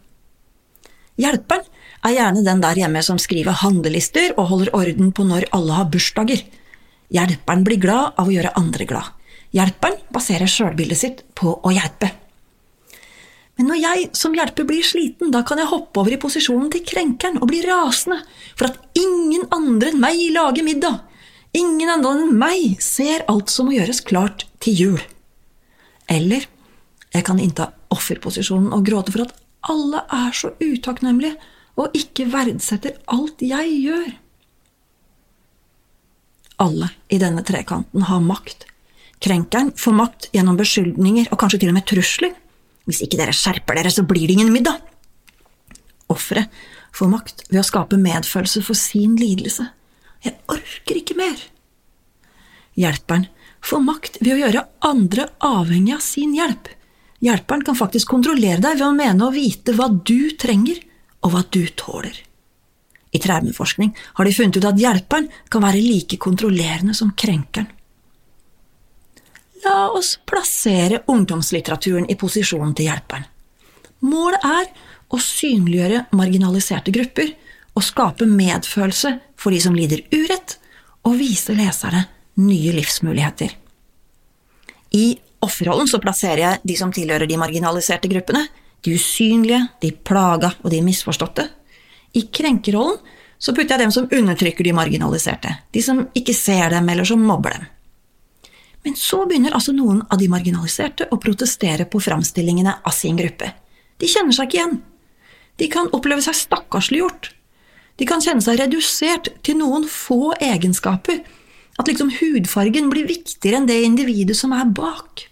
Hjelperen 1.20 1.66
er 2.08 2.16
gjerne 2.16 2.46
den 2.46 2.62
der 2.64 2.80
hjemme 2.80 3.02
som 3.04 3.20
skriver 3.20 3.58
handlelister 3.60 4.38
og 4.38 4.48
holder 4.54 4.76
orden 4.78 5.12
på 5.12 5.26
når 5.28 5.50
alle 5.58 5.82
har 5.82 5.90
bursdager. 5.92 6.46
Hjelperen 7.12 7.66
blir 7.68 7.82
glad 7.82 8.16
av 8.16 8.30
å 8.30 8.36
gjøre 8.36 8.56
andre 8.56 8.88
glad. 8.88 9.10
Hjelperen 9.52 10.00
baserer 10.14 10.48
sjølbildet 10.48 11.02
sitt 11.02 11.24
på 11.36 11.58
å 11.58 11.74
hjelpe. 11.76 12.14
Men 13.60 13.74
når 13.74 13.80
jeg 13.82 14.04
som 14.16 14.36
hjelper 14.38 14.63
blir 14.63 14.86
sliten, 14.88 15.34
da 15.36 15.42
kan 15.44 15.60
jeg 15.60 15.68
hoppe 15.68 16.00
over 16.00 16.13
i 16.16 16.20
posisjonen 16.22 16.70
til 16.72 16.86
krenkeren 16.88 17.42
og 17.42 17.50
bli 17.51 17.60
rasende 17.66 18.22
for 18.56 18.70
at 18.70 18.80
ingen 18.96 19.44
andre 19.51 19.92
enn 19.92 20.00
meg 20.00 20.22
lager 20.32 20.63
middag. 20.63 21.01
Ingen 21.60 21.92
andre 21.92 22.13
enn 22.22 22.39
meg 22.39 22.80
ser 22.80 23.25
alt 23.28 23.51
som 23.51 23.68
må 23.68 23.75
gjøres 23.75 24.00
klart 24.08 24.48
til 24.63 24.80
jul. 24.80 25.04
Eller 26.08 26.48
jeg 27.12 27.28
kan 27.28 27.44
innta 27.44 27.74
offerposisjonen 27.92 28.72
og 28.72 28.88
gråte 28.88 29.12
for 29.12 29.28
at 29.28 29.36
alle 29.68 30.06
er 30.08 30.34
så 30.39 30.54
utakknemlige 30.63 31.36
og 31.75 31.96
ikke 32.00 32.30
verdsetter 32.32 32.96
alt 33.12 33.44
jeg 33.44 33.75
gjør. 33.84 34.10
Alle 36.63 36.94
i 37.12 37.20
denne 37.20 37.44
trekanten 37.44 38.08
har 38.08 38.24
makt. 38.24 38.70
Krenkeren 39.20 39.74
får 39.75 39.96
makt 39.96 40.30
gjennom 40.32 40.56
beskyldninger 40.60 41.28
og 41.28 41.39
kanskje 41.42 41.66
til 41.66 41.74
og 41.74 41.75
med 41.75 41.88
trusler. 41.92 42.39
Hvis 42.89 43.03
ikke 43.05 43.19
dere 43.19 43.36
skjerper 43.36 43.77
dere, 43.77 43.93
så 43.93 44.01
blir 44.08 44.25
det 44.25 44.39
ingen 44.39 44.53
middag. 44.53 44.81
Offeret 46.10 46.50
får 46.96 47.12
makt 47.12 47.43
ved 47.51 47.62
å 47.62 47.67
skape 47.67 48.00
medfølelse 48.01 48.63
for 48.65 48.77
sin 48.77 49.13
lidelse. 49.19 49.67
Jeg 50.25 50.39
orker 50.50 50.98
ikke 50.98 51.17
mer. 51.19 51.38
Hjelperen 52.79 53.27
får 53.62 53.86
makt 53.86 54.19
ved 54.24 54.34
å 54.34 54.41
gjøre 54.41 54.65
andre 54.89 55.29
avhengig 55.46 55.96
av 56.00 56.03
sin 56.03 56.34
hjelp. 56.34 56.72
Hjelperen 57.22 57.65
kan 57.67 57.77
faktisk 57.77 58.10
kontrollere 58.10 58.63
deg 58.63 58.79
ved 58.79 58.88
å 58.88 58.96
mene 58.96 59.27
å 59.27 59.36
vite 59.36 59.75
hva 59.77 59.89
du 59.91 60.31
trenger, 60.39 60.79
og 61.19 61.34
hva 61.34 61.41
du 61.51 61.65
tåler. 61.75 62.15
I 63.12 63.19
traumeforskning 63.19 63.91
har 64.17 64.25
de 64.25 64.34
funnet 64.34 64.60
ut 64.60 64.67
at 64.69 64.79
hjelperen 64.79 65.27
kan 65.51 65.65
være 65.65 65.81
like 65.84 66.17
kontrollerende 66.22 66.96
som 66.96 67.12
krenkeren. 67.12 67.67
La 69.66 69.89
oss 69.92 70.16
plassere 70.25 71.04
ungdomslitteraturen 71.12 72.08
i 72.12 72.16
posisjonen 72.20 72.72
til 72.78 72.88
hjelperen. 72.89 73.25
Målet 74.08 74.46
er 74.48 74.70
å 75.12 75.20
synliggjøre 75.20 76.06
marginaliserte 76.16 76.94
grupper 76.96 77.34
og 77.75 77.84
skape 77.84 78.28
medfølelse 78.30 79.16
for 79.39 79.56
de 79.56 79.60
som 79.63 79.75
lider 79.75 80.06
urett, 80.13 80.58
og 81.08 81.16
vise 81.20 81.56
leserne 81.56 82.04
nye 82.44 82.74
livsmuligheter. 82.75 83.54
I 84.96 85.06
offerrollen 85.44 85.88
så 85.88 86.00
plasserer 86.04 86.42
jeg 86.44 86.62
de 86.68 86.75
som 86.80 86.92
tilhører 86.94 87.30
de 87.30 87.38
marginaliserte 87.39 88.12
gruppene, 88.12 88.46
de 88.84 88.96
usynlige, 88.96 89.62
de 89.82 89.92
plaga 89.92 90.51
og 90.60 90.70
de 90.74 90.82
misforståtte. 90.84 91.48
I 92.20 92.25
krenkerollen 92.36 93.00
så 93.39 93.54
putter 93.56 93.75
jeg 93.75 93.86
dem 93.86 93.96
som 93.96 94.08
undertrykker 94.12 94.68
de 94.68 94.75
marginaliserte, 94.75 95.56
de 95.72 95.84
som 95.84 96.04
ikke 96.16 96.36
ser 96.36 96.74
dem 96.75 96.89
eller 96.92 97.08
som 97.08 97.24
mobber 97.24 97.56
dem. 97.56 97.68
Men 98.89 98.96
så 98.98 99.19
begynner 99.29 99.53
altså 99.53 99.69
noen 99.69 100.00
av 100.10 100.17
de 100.17 100.25
marginaliserte 100.34 101.05
å 101.13 101.19
protestere 101.22 101.86
på 101.86 102.00
framstillingene 102.01 102.72
av 102.81 102.96
sin 102.98 103.19
gruppe. 103.19 103.51
De 104.01 104.08
kjenner 104.10 104.34
seg 104.34 104.48
ikke 104.48 104.58
igjen. 104.58 104.79
De 105.62 105.67
kan 105.69 105.91
oppleve 105.93 106.25
seg 106.25 106.34
stakkarsliggjort. 106.39 107.29
De 108.01 108.08
kan 108.10 108.24
kjenne 108.25 108.41
seg 108.41 108.58
redusert 108.58 109.29
til 109.46 109.60
noen 109.62 109.86
få 109.86 110.31
egenskaper. 110.41 111.22
At 111.77 111.86
liksom 111.86 112.10
hudfargen 112.17 112.89
blir 112.89 113.05
viktigere 113.05 113.62
enn 113.62 113.69
det 113.69 113.77
individet 113.86 114.39
som 114.41 114.58
er 114.58 114.65
bak. 114.65 115.27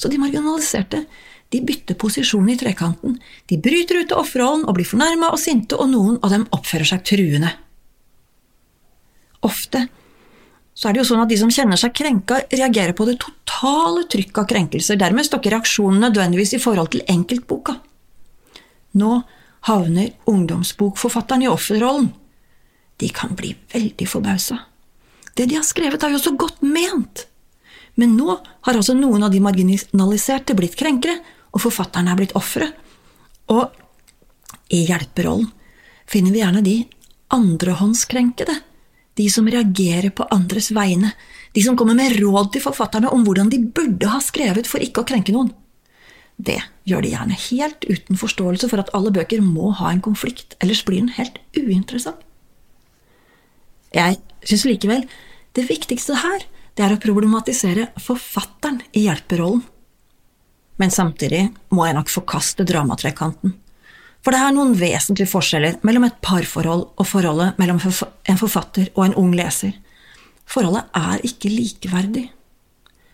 Så 0.00 0.08
de 0.08 0.16
marginaliserte 0.22 1.04
de 1.52 1.60
bytter 1.68 2.00
posisjon 2.00 2.48
i 2.48 2.56
trekanten. 2.56 3.20
De 3.44 3.60
bryter 3.60 4.06
ut 4.06 4.16
av 4.16 4.24
offerrollen 4.24 4.64
og 4.64 4.80
blir 4.80 4.88
fornærma 4.88 5.34
og 5.36 5.42
sinte, 5.42 5.76
og 5.76 5.92
noen 5.92 6.16
av 6.24 6.32
dem 6.32 6.48
oppfører 6.48 6.94
seg 6.94 7.04
truende. 7.12 7.52
Ofte 9.44 9.90
så 10.82 10.88
er 10.88 10.96
det 10.96 11.04
jo 11.04 11.10
sånn 11.12 11.20
at 11.22 11.30
de 11.30 11.36
som 11.38 11.50
kjenner 11.54 11.78
seg 11.78 11.92
krenka, 11.94 12.40
reagerer 12.50 12.90
på 12.98 13.04
det 13.06 13.20
totale 13.22 14.02
trykket 14.10 14.38
av 14.40 14.46
krenkelser. 14.50 14.96
Dermed 14.98 15.28
står 15.28 15.38
ikke 15.38 15.52
reaksjonen 15.52 16.00
nødvendigvis 16.02 16.56
i 16.56 16.58
forhold 16.58 16.90
til 16.90 17.04
enkeltboka. 17.06 17.76
Nå 18.98 19.10
havner 19.68 20.08
ungdomsbokforfatteren 20.26 21.44
i 21.46 21.50
offerrollen. 21.52 22.08
De 22.98 23.10
kan 23.14 23.36
bli 23.38 23.52
veldig 23.70 24.08
forbausa. 24.10 24.58
Det 25.38 25.46
de 25.46 25.60
har 25.60 25.68
skrevet, 25.68 26.02
er 26.02 26.16
jo 26.16 26.24
så 26.24 26.34
godt 26.34 26.66
ment. 26.66 27.28
Men 27.94 28.18
nå 28.18 28.34
har 28.34 28.74
altså 28.74 28.98
noen 28.98 29.22
av 29.22 29.30
de 29.30 29.38
marginaliserte 29.44 30.58
blitt 30.58 30.74
krenkere, 30.82 31.14
og 31.54 31.62
forfatteren 31.62 32.10
er 32.10 32.18
blitt 32.18 32.34
ofre. 32.34 32.72
Og 33.54 33.70
i 34.74 34.82
hjelperollen 34.90 35.46
finner 36.10 36.34
vi 36.34 36.42
gjerne 36.42 36.66
de 36.66 36.76
andrehåndskrenkede 37.38 38.58
de 39.18 39.28
som 39.30 39.48
reagerer 39.48 40.10
på 40.16 40.26
andres 40.32 40.70
vegne, 40.74 41.12
de 41.52 41.64
som 41.64 41.76
kommer 41.76 41.96
med 41.98 42.16
råd 42.20 42.52
til 42.54 42.64
forfatterne 42.64 43.10
om 43.12 43.26
hvordan 43.26 43.50
de 43.52 43.60
burde 43.60 44.08
ha 44.08 44.20
skrevet 44.24 44.68
for 44.68 44.84
ikke 44.84 45.02
å 45.02 45.08
krenke 45.08 45.34
noen. 45.34 45.52
Det 46.40 46.58
gjør 46.88 47.04
de 47.04 47.12
gjerne 47.12 47.40
helt 47.50 47.84
uten 47.86 48.18
forståelse 48.18 48.70
for 48.70 48.82
at 48.82 48.90
alle 48.96 49.12
bøker 49.14 49.44
må 49.44 49.70
ha 49.78 49.92
en 49.92 50.00
konflikt, 50.04 50.56
ellers 50.64 50.82
blir 50.86 51.02
den 51.02 51.12
helt 51.18 51.38
uinteressant. 51.58 52.18
Jeg 53.92 54.16
syns 54.48 54.64
likevel 54.64 55.04
det 55.52 55.68
viktigste 55.68 56.16
her 56.22 56.46
det 56.72 56.86
er 56.86 56.94
å 56.94 57.00
problematisere 57.00 57.90
forfatteren 58.00 58.80
i 58.96 59.04
hjelperollen. 59.04 59.60
Men 60.80 60.90
samtidig 60.90 61.50
må 61.76 61.84
jeg 61.84 61.98
nok 61.98 62.10
forkaste 62.10 62.64
dramatrekanten. 62.66 63.52
For 64.22 64.34
det 64.34 64.38
er 64.38 64.54
noen 64.54 64.76
vesentlige 64.78 65.30
forskjeller 65.30 65.80
mellom 65.86 66.06
et 66.06 66.20
parforhold 66.22 66.84
og 66.94 67.08
forholdet 67.08 67.58
mellom 67.58 67.80
en 67.82 68.38
forfatter 68.38 68.92
og 68.94 69.06
en 69.08 69.16
ung 69.18 69.32
leser. 69.34 69.74
Forholdet 70.46 70.86
er 70.94 71.24
ikke 71.26 71.50
likeverdig. 71.50 72.28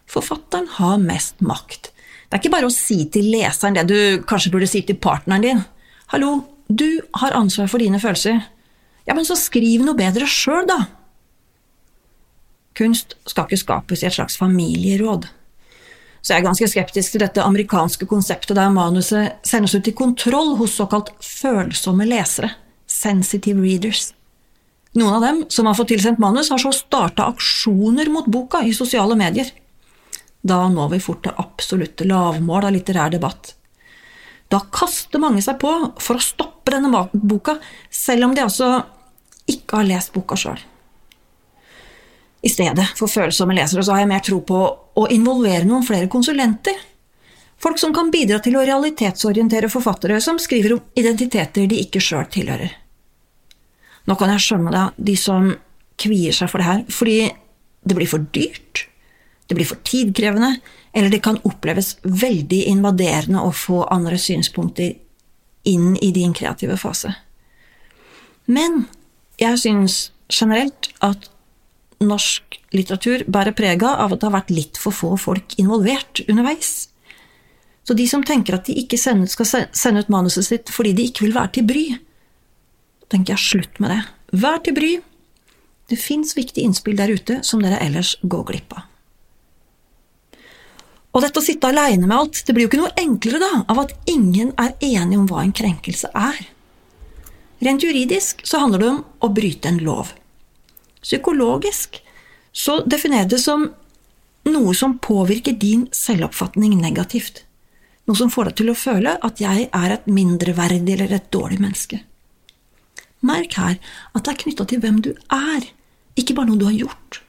Forfatteren 0.08 0.68
har 0.76 1.00
mest 1.00 1.40
makt. 1.44 1.90
Det 2.28 2.36
er 2.36 2.42
ikke 2.42 2.52
bare 2.52 2.68
å 2.68 2.74
si 2.74 3.00
til 3.12 3.30
leseren 3.32 3.76
det 3.76 3.86
du 3.88 3.98
kanskje 4.28 4.52
burde 4.52 4.68
si 4.68 4.82
til 4.84 4.98
partneren 5.00 5.44
din. 5.44 5.64
Hallo, 6.12 6.42
du 6.68 7.00
har 7.22 7.36
ansvar 7.36 7.70
for 7.72 7.80
dine 7.80 8.00
følelser. 8.00 8.42
Ja, 9.08 9.16
men 9.16 9.24
så 9.24 9.36
skriv 9.40 9.84
noe 9.84 9.96
bedre 9.96 10.28
sjøl, 10.28 10.66
da. 10.68 10.82
Kunst 12.76 13.16
skal 13.24 13.48
ikke 13.48 13.62
skapes 13.62 14.04
i 14.04 14.10
et 14.10 14.16
slags 14.18 14.36
familieråd. 14.40 15.24
Så 16.28 16.34
jeg 16.34 16.42
er 16.42 16.44
ganske 16.44 16.66
skeptisk 16.68 17.14
til 17.14 17.22
dette 17.22 17.40
amerikanske 17.40 18.04
konseptet 18.04 18.58
der 18.58 18.68
manuset 18.68 19.38
sendes 19.48 19.72
ut 19.72 19.86
i 19.88 19.94
kontroll 19.96 20.58
hos 20.58 20.74
såkalt 20.76 21.08
følsomme 21.24 22.04
lesere, 22.04 22.50
sensitive 22.84 23.64
readers. 23.64 24.10
Noen 25.00 25.14
av 25.16 25.24
dem 25.24 25.38
som 25.48 25.64
har 25.64 25.78
fått 25.78 25.88
tilsendt 25.94 26.20
manus, 26.20 26.50
har 26.52 26.60
så 26.60 26.74
starta 26.76 27.30
aksjoner 27.32 28.12
mot 28.12 28.28
boka 28.28 28.60
i 28.60 28.74
sosiale 28.76 29.16
medier. 29.16 29.48
Da 30.44 30.66
når 30.68 30.92
vi 30.98 31.00
fort 31.06 31.24
det 31.24 31.32
absolutte 31.40 32.04
lavmål 32.04 32.68
av 32.68 32.76
litterær 32.76 33.16
debatt. 33.16 33.54
Da 34.52 34.60
kaster 34.68 35.24
mange 35.24 35.40
seg 35.40 35.56
på 35.64 35.72
for 35.96 36.20
å 36.20 36.26
stoppe 36.28 36.76
denne 36.76 37.06
boka, 37.16 37.56
selv 37.88 38.28
om 38.28 38.36
de 38.36 38.44
altså 38.44 38.74
ikke 39.48 39.80
har 39.80 39.88
lest 39.94 40.12
boka 40.12 40.36
sjøl. 40.36 40.60
I 42.42 42.50
stedet 42.52 42.86
for 42.98 43.10
følsomme 43.10 43.56
lesere 43.56 43.82
så 43.82 43.94
har 43.94 44.04
jeg 44.04 44.10
mer 44.12 44.22
tro 44.24 44.38
på 44.46 44.58
å 44.98 45.06
involvere 45.10 45.66
noen 45.66 45.86
flere 45.86 46.10
konsulenter. 46.10 46.76
Folk 47.58 47.80
som 47.82 47.94
kan 47.94 48.12
bidra 48.14 48.38
til 48.42 48.54
å 48.54 48.62
realitetsorientere 48.66 49.70
forfattere 49.72 50.20
som 50.22 50.38
skriver 50.38 50.76
om 50.76 50.84
identiteter 50.98 51.66
de 51.66 51.80
ikke 51.82 52.02
sjøl 52.02 52.28
tilhører. 52.30 52.70
Nå 54.06 54.14
kan 54.16 54.30
jeg 54.32 54.44
skjønne 54.44 54.72
deg 54.72 55.00
de 55.10 55.16
som 55.18 55.50
kvier 55.98 56.36
seg 56.36 56.50
for 56.52 56.62
det 56.62 56.68
her, 56.68 56.84
fordi 56.94 57.18
det 57.82 57.96
blir 57.98 58.10
for 58.10 58.22
dyrt, 58.34 58.84
det 59.50 59.56
blir 59.58 59.66
for 59.66 59.80
tidkrevende, 59.86 60.58
eller 60.94 61.10
det 61.10 61.22
kan 61.24 61.40
oppleves 61.48 61.96
veldig 62.04 62.62
invaderende 62.70 63.42
å 63.42 63.50
få 63.54 63.82
andre 63.90 64.18
synspunkter 64.20 64.94
inn 65.68 65.96
i 66.04 66.12
din 66.14 66.34
kreative 66.36 66.78
fase. 66.80 67.10
Men 68.46 68.86
jeg 69.40 69.58
syns 69.60 69.98
generelt 70.32 70.90
at 71.04 71.28
norsk 72.04 72.58
litteratur 72.76 73.24
bærer 73.30 73.56
preg 73.56 73.82
av 73.86 74.12
at 74.12 74.20
det 74.20 74.28
har 74.28 74.36
vært 74.36 74.54
litt 74.54 74.78
for 74.80 74.94
få 74.94 75.14
folk 75.20 75.56
involvert 75.58 76.22
underveis. 76.28 76.88
Så 77.88 77.96
de 77.96 78.04
som 78.10 78.22
tenker 78.26 78.58
at 78.58 78.68
de 78.68 78.76
ikke 78.82 78.98
skal 79.00 79.48
sende 79.72 80.04
ut 80.04 80.12
manuset 80.12 80.46
sitt 80.46 80.72
fordi 80.74 80.92
de 80.96 81.08
ikke 81.08 81.24
vil 81.26 81.36
være 81.38 81.54
til 81.56 81.66
bry, 81.68 81.86
tenker 83.08 83.34
jeg 83.34 83.46
slutt 83.46 83.80
med 83.80 83.94
det. 83.94 84.02
Vær 84.42 84.60
til 84.64 84.76
bry. 84.76 84.92
Det 85.88 85.96
fins 85.96 86.34
viktige 86.36 86.68
innspill 86.68 86.98
der 86.98 87.14
ute 87.16 87.40
som 87.48 87.62
dere 87.64 87.80
ellers 87.80 88.18
går 88.22 88.44
glipp 88.50 88.76
av. 88.76 88.84
Og 91.16 91.24
dette 91.24 91.40
å 91.40 91.42
sitte 91.42 91.70
aleine 91.70 92.04
med 92.04 92.14
alt, 92.14 92.42
det 92.44 92.52
blir 92.54 92.66
jo 92.66 92.70
ikke 92.70 92.82
noe 92.82 92.92
enklere 93.00 93.40
da, 93.40 93.62
av 93.72 93.80
at 93.86 93.94
ingen 94.12 94.52
er 94.60 94.74
enige 94.84 95.18
om 95.18 95.24
hva 95.30 95.40
en 95.42 95.56
krenkelse 95.56 96.10
er. 96.12 96.42
Rent 97.64 97.82
juridisk 97.82 98.44
så 98.46 98.60
handler 98.62 98.84
det 98.84 98.90
om 98.92 99.00
å 99.24 99.30
bryte 99.34 99.72
en 99.72 99.80
lov. 99.82 100.12
Psykologisk 101.08 102.02
så 102.52 102.82
definerer 102.84 103.30
det 103.32 103.40
som 103.40 103.70
noe 104.48 104.74
som 104.76 104.98
påvirker 105.00 105.56
din 105.56 105.86
selvoppfatning 105.94 106.74
negativt. 106.80 107.44
Noe 108.08 108.16
som 108.16 108.32
får 108.32 108.50
deg 108.50 108.58
til 108.60 108.72
å 108.72 108.76
føle 108.76 109.14
at 109.24 109.40
jeg 109.40 109.68
er 109.72 109.94
et 109.94 110.08
mindreverdig 110.08 110.98
eller 110.98 111.14
et 111.16 111.30
dårlig 111.32 111.60
menneske. 111.60 112.02
Merk 113.24 113.56
her 113.58 113.78
at 114.12 114.22
det 114.22 114.34
er 114.34 114.42
knytta 114.44 114.68
til 114.68 114.84
hvem 114.84 115.00
du 115.04 115.10
er, 115.32 115.64
ikke 116.18 116.36
bare 116.36 116.50
noe 116.50 116.60
du 116.60 116.68
har 116.68 116.76
gjort. 116.76 117.22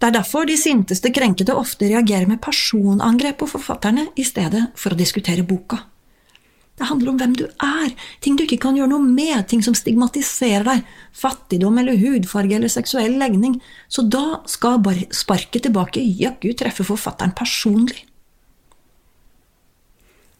Det 0.00 0.08
er 0.08 0.16
derfor 0.16 0.48
de 0.48 0.56
sinteste 0.56 1.12
krenkede 1.12 1.52
ofte 1.60 1.90
reagerer 1.90 2.28
med 2.28 2.40
personangrep 2.40 3.42
på 3.42 3.50
forfatterne 3.52 4.08
i 4.16 4.24
stedet 4.24 4.70
for 4.80 4.94
å 4.94 5.00
diskutere 5.00 5.44
boka. 5.44 5.82
Det 6.80 6.86
handler 6.88 7.10
om 7.12 7.18
hvem 7.20 7.32
du 7.36 7.42
er, 7.44 7.90
ting 8.24 8.38
du 8.38 8.46
ikke 8.46 8.62
kan 8.62 8.76
gjøre 8.78 8.88
noe 8.94 9.04
med, 9.04 9.42
ting 9.50 9.60
som 9.60 9.74
stigmatiserer 9.76 10.64
deg, 10.64 10.86
fattigdom 11.12 11.76
eller 11.76 11.98
hudfarge 12.00 12.56
eller 12.56 12.72
seksuell 12.72 13.18
legning, 13.20 13.58
så 13.92 14.00
da 14.08 14.38
skal 14.48 14.78
bare 14.80 15.04
sparket 15.12 15.66
tilbake 15.66 16.00
jaggu 16.00 16.54
treffe 16.56 16.86
forfatteren 16.88 17.34
personlig. 17.36 18.06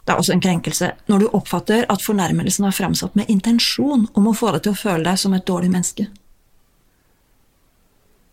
Det 0.01 0.15
er 0.15 0.23
også 0.23 0.33
en 0.33 0.41
krenkelse 0.43 0.89
når 1.13 1.21
du 1.21 1.27
oppfatter 1.37 1.85
at 1.93 2.03
fornærmelsen 2.03 2.65
er 2.67 2.73
framsatt 2.75 3.19
med 3.21 3.29
intensjon 3.29 4.07
om 4.17 4.31
å 4.31 4.33
få 4.35 4.55
deg 4.55 4.65
til 4.65 4.73
å 4.73 4.81
føle 4.81 5.05
deg 5.11 5.21
som 5.21 5.37
et 5.37 5.45
dårlig 5.47 5.69
menneske. 5.75 6.07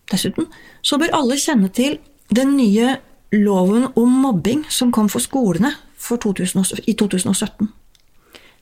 Dessuten 0.08 0.48
så 0.80 0.96
bør 0.96 1.12
alle 1.20 1.36
kjenne 1.36 1.67
til 1.76 2.00
den 2.32 2.56
nye 2.56 2.96
loven 3.36 3.89
om 4.00 4.15
mobbing 4.24 4.63
som 4.72 4.96
kom 4.96 5.12
for 5.12 5.20
skolene 5.20 5.74
for 6.00 6.24
2000, 6.24 6.88
i 6.88 6.96
2017. 6.96 7.67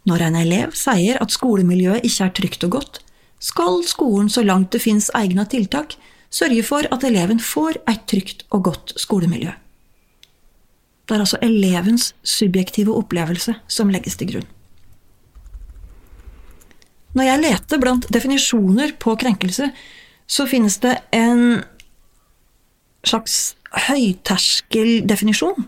Når 0.05 0.21
en 0.27 0.37
elev 0.37 0.75
sier 0.77 1.17
at 1.21 1.33
skolemiljøet 1.33 2.05
ikke 2.05 2.27
er 2.27 2.33
trygt 2.37 2.65
og 2.67 2.75
godt, 2.77 2.99
skal 3.41 3.81
skolen 3.85 4.29
så 4.29 4.43
langt 4.45 4.71
det 4.73 4.83
finnes 4.83 5.11
egne 5.17 5.45
tiltak, 5.49 5.95
sørge 6.29 6.63
for 6.65 6.87
at 6.91 7.03
eleven 7.07 7.39
får 7.41 7.79
et 7.89 8.03
trygt 8.09 8.45
og 8.53 8.67
godt 8.69 8.93
skolemiljø. 9.01 9.53
Det 11.05 11.15
er 11.15 11.21
altså 11.21 11.37
elevens 11.45 12.13
subjektive 12.25 12.95
opplevelse 12.97 13.53
som 13.69 13.91
legges 13.93 14.17
til 14.17 14.31
grunn. 14.33 14.47
Når 17.15 17.29
jeg 17.29 17.43
leter 17.43 17.79
blant 17.79 18.07
definisjoner 18.11 18.95
på 18.99 19.13
krenkelse, 19.15 19.69
så 20.27 20.47
finnes 20.49 20.77
det 20.83 20.97
en 21.15 21.61
slags 23.05 23.55
høyterskeldefinisjon. 23.85 25.67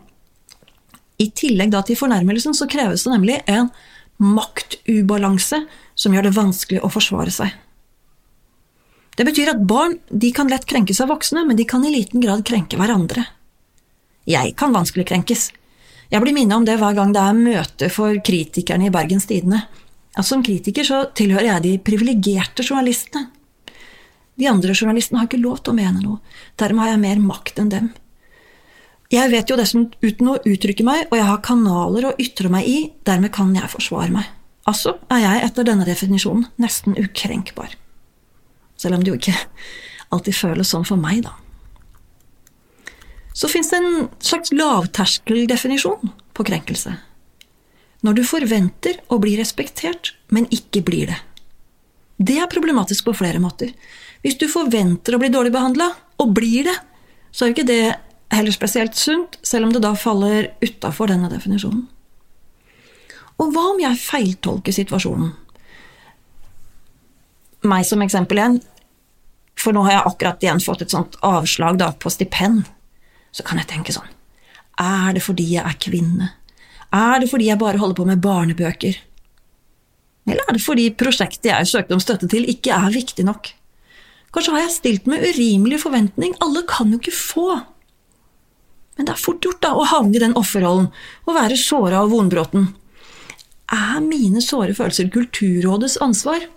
I 1.21 1.29
tillegg 1.37 1.73
til 1.87 1.97
fornærmelsen 1.97 2.57
så 2.57 2.67
kreves 2.69 3.05
det 3.05 3.13
nemlig 3.13 3.39
en 3.47 3.69
maktubalanse 4.17 5.63
som 5.95 6.13
gjør 6.13 6.27
det 6.27 6.35
vanskelig 6.37 6.83
å 6.83 6.91
forsvare 6.91 7.33
seg. 7.33 7.53
Det 9.17 9.25
betyr 9.25 9.49
at 9.53 9.63
barn 9.65 9.97
kan 10.33 10.49
lett 10.49 10.67
krenkes 10.69 11.01
av 11.01 11.09
voksne, 11.09 11.45
men 11.47 11.57
de 11.57 11.65
kan 11.65 11.85
i 11.85 11.93
liten 11.93 12.21
grad 12.21 12.43
krenke 12.45 12.77
hverandre. 12.77 13.25
Jeg 14.29 14.53
kan 14.59 14.75
vanskelig 14.75 15.07
krenkes. 15.09 15.49
Jeg 16.11 16.21
blir 16.21 16.35
minnet 16.35 16.57
om 16.57 16.65
det 16.67 16.77
hver 16.79 16.93
gang 16.95 17.13
det 17.15 17.23
er 17.23 17.39
møte 17.39 17.89
for 17.91 18.19
kritikerne 18.23 18.87
i 18.87 18.93
Bergens 18.93 19.25
Tidende. 19.29 19.63
Som 20.21 20.43
kritiker 20.45 20.85
så 20.85 21.01
tilhører 21.17 21.49
jeg 21.51 21.65
de 21.65 21.73
privilegerte 21.81 22.65
journalistene. 22.65 23.27
De 24.37 24.45
andre 24.49 24.73
journalistene 24.77 25.21
har 25.21 25.29
ikke 25.29 25.41
lov 25.41 25.63
til 25.63 25.73
å 25.73 25.77
mene 25.77 26.01
noe, 26.03 26.19
dermed 26.61 26.83
har 26.83 26.93
jeg 26.93 27.01
mer 27.01 27.21
makt 27.23 27.61
enn 27.61 27.71
dem. 27.73 27.87
Jeg 29.13 29.31
vet 29.31 29.47
jo 29.47 29.55
dessuten 29.55 29.91
uten 30.03 30.29
å 30.33 30.39
uttrykke 30.41 30.83
meg, 30.83 31.05
og 31.07 31.15
jeg 31.15 31.27
har 31.29 31.43
kanaler 31.45 32.09
å 32.09 32.15
ytre 32.19 32.51
meg 32.51 32.67
i, 32.67 32.77
dermed 33.07 33.31
kan 33.35 33.53
jeg 33.55 33.71
forsvare 33.71 34.11
meg. 34.11 34.27
Altså 34.67 34.97
er 35.13 35.21
jeg 35.23 35.43
etter 35.45 35.67
denne 35.67 35.87
definisjonen 35.87 36.49
nesten 36.59 36.97
ukrenkbar. 36.99 37.77
Selv 38.75 38.97
om 38.97 39.03
det 39.03 39.13
jo 39.13 39.19
ikke 39.19 39.37
alltid 40.11 40.35
føles 40.35 40.73
sånn 40.73 40.87
for 40.87 40.99
meg, 40.99 41.23
da. 41.23 41.35
Så 43.37 43.47
fins 43.51 43.69
det 43.71 43.79
en 43.79 44.09
slags 44.23 44.51
lavterskeldefinisjon 44.51 46.11
på 46.35 46.45
krenkelse. 46.47 46.97
Når 48.03 48.17
du 48.17 48.23
forventer 48.27 48.99
å 49.13 49.19
bli 49.21 49.37
respektert, 49.39 50.15
men 50.33 50.49
ikke 50.53 50.83
blir 50.85 51.13
det. 51.13 51.19
Det 52.17 52.39
er 52.41 52.49
problematisk 52.49 53.07
på 53.07 53.15
flere 53.17 53.39
måter. 53.39 53.71
Hvis 54.25 54.39
du 54.41 54.47
forventer 54.49 55.15
å 55.15 55.21
bli 55.21 55.29
dårlig 55.31 55.53
behandla, 55.53 55.91
og 56.17 56.33
blir 56.33 56.65
det, 56.65 56.75
så 57.31 57.45
er 57.45 57.51
jo 57.51 57.55
ikke 57.55 57.69
det 57.69 57.83
heller 58.33 58.51
spesielt 58.51 58.95
sunt, 58.95 59.39
selv 59.41 59.67
om 59.67 59.73
det 59.73 59.83
da 59.83 59.93
faller 59.95 60.51
utafor 60.61 61.11
denne 61.11 61.29
definisjonen. 61.31 61.85
Og 63.37 63.51
hva 63.53 63.67
om 63.73 63.81
jeg 63.81 64.01
feiltolker 64.01 64.73
situasjonen? 64.73 65.29
Meg 67.67 67.85
som 67.85 68.01
eksempel 68.01 68.39
igjen, 68.39 68.57
for 69.57 69.73
nå 69.73 69.83
har 69.87 69.97
jeg 69.97 70.05
akkurat 70.11 70.43
igjen 70.45 70.61
fått 70.63 70.83
et 70.85 70.93
sånt 70.93 71.17
avslag 71.25 71.79
da, 71.81 71.91
på 71.93 72.11
stipend. 72.13 72.65
Så 73.33 73.45
kan 73.45 73.59
jeg 73.59 73.69
tenke 73.69 73.93
sånn 73.93 74.07
Er 74.81 75.13
det 75.13 75.21
fordi 75.25 75.45
jeg 75.51 75.65
er 75.65 75.77
kvinne? 75.81 76.31
Er 76.93 77.19
det 77.21 77.29
fordi 77.29 77.49
jeg 77.49 77.59
bare 77.59 77.81
holder 77.81 77.97
på 77.97 78.05
med 78.07 78.21
barnebøker? 78.23 78.97
Eller 80.27 80.43
er 80.43 80.57
det 80.57 80.63
fordi 80.63 80.89
prosjektet 80.97 81.49
jeg 81.49 81.69
søkte 81.69 81.95
om 81.95 82.03
støtte 82.03 82.29
til, 82.31 82.47
ikke 82.49 82.75
er 82.75 82.93
viktig 82.93 83.25
nok? 83.27 83.51
Kanskje 84.35 84.53
har 84.53 84.65
jeg 84.65 84.75
stilt 84.75 85.09
med 85.09 85.23
urimelig 85.23 85.81
forventning, 85.81 86.35
alle 86.43 86.63
kan 86.67 86.91
jo 86.91 86.99
ikke 86.99 87.15
få. 87.15 87.49
Men 88.97 89.07
det 89.07 89.13
er 89.13 89.21
fort 89.21 89.45
gjort 89.45 89.61
da, 89.63 89.75
å 89.77 89.85
havne 89.87 90.17
i 90.17 90.21
den 90.21 90.35
offerrollen 90.39 90.89
og 91.27 91.37
være 91.37 91.57
såra 91.59 92.01
og 92.03 92.11
vonbroten. 92.15 92.71
Er 93.73 93.99
mine 94.01 94.41
såre 94.41 94.73
følelser 94.77 95.11
Kulturrådets 95.13 95.99
ansvar? 96.03 96.47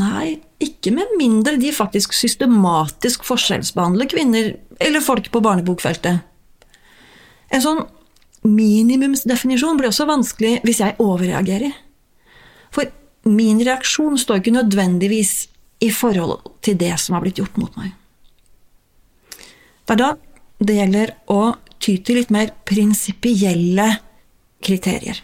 Nei, 0.00 0.40
ikke 0.62 0.92
med 0.96 1.10
mindre 1.18 1.58
de 1.60 1.72
faktisk 1.74 2.14
systematisk 2.16 3.26
forskjellsbehandler 3.28 4.08
kvinner 4.08 4.54
eller 4.80 5.04
folk 5.04 5.28
på 5.30 5.42
barnebokfeltet. 5.44 6.22
En 7.52 7.62
sånn 7.62 7.82
minimumsdefinisjon 8.48 9.78
blir 9.78 9.90
også 9.90 10.08
vanskelig 10.08 10.56
hvis 10.64 10.80
jeg 10.82 10.96
overreagerer. 11.02 11.74
For 12.72 12.88
min 13.28 13.60
reaksjon 13.62 14.16
står 14.18 14.40
ikke 14.40 14.56
nødvendigvis 14.56 15.34
i 15.84 15.90
forhold 15.92 16.40
til 16.64 16.78
det 16.80 16.94
som 17.02 17.14
har 17.14 17.24
blitt 17.26 17.38
gjort 17.42 17.58
mot 17.60 17.76
meg. 17.76 17.92
Det 19.82 19.94
er 19.94 20.00
da 20.00 20.10
det 20.68 20.78
gjelder 20.78 21.14
å 21.32 21.54
ty 21.82 21.96
til 22.04 22.20
litt 22.20 22.32
mer 22.34 22.52
prinsipielle 22.68 23.88
kriterier. 24.62 25.18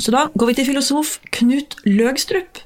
Så 0.00 0.12
da 0.14 0.26
går 0.32 0.50
vi 0.50 0.56
til 0.58 0.68
filosof 0.70 1.18
Knut 1.34 1.76
Løgstrup. 1.88 2.62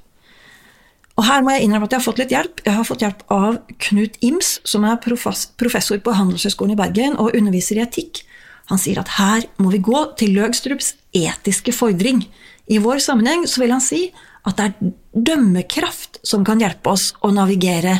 Og 1.14 1.26
her 1.28 1.44
må 1.46 1.54
jeg 1.54 1.66
innrømme 1.66 1.86
at 1.86 1.94
jeg 1.94 2.00
har 2.00 2.06
fått 2.08 2.20
litt 2.22 2.34
hjelp. 2.34 2.62
Jeg 2.66 2.74
har 2.74 2.86
fått 2.86 3.02
hjelp 3.04 3.22
av 3.32 3.58
Knut 3.86 4.16
Ims, 4.26 4.56
som 4.66 4.86
er 4.86 4.98
professor 5.02 6.00
på 6.02 6.14
Handelshøyskolen 6.14 6.74
i 6.74 6.78
Bergen 6.78 7.18
og 7.22 7.36
underviser 7.38 7.78
i 7.78 7.84
etikk. 7.84 8.24
Han 8.72 8.80
sier 8.80 8.98
at 9.02 9.14
her 9.18 9.46
må 9.62 9.70
vi 9.74 9.82
gå 9.84 10.00
til 10.18 10.34
Løgstrups 10.34 10.94
etiske 11.14 11.74
fordring. 11.76 12.24
I 12.66 12.80
vår 12.82 13.02
sammenheng 13.04 13.44
så 13.50 13.62
vil 13.62 13.74
han 13.76 13.84
si 13.84 14.08
at 14.44 14.58
det 14.58 14.66
er 14.66 14.92
dømmekraft 15.30 16.20
som 16.26 16.44
kan 16.46 16.60
hjelpe 16.62 16.92
oss 16.92 17.12
å 17.24 17.30
navigere 17.34 17.98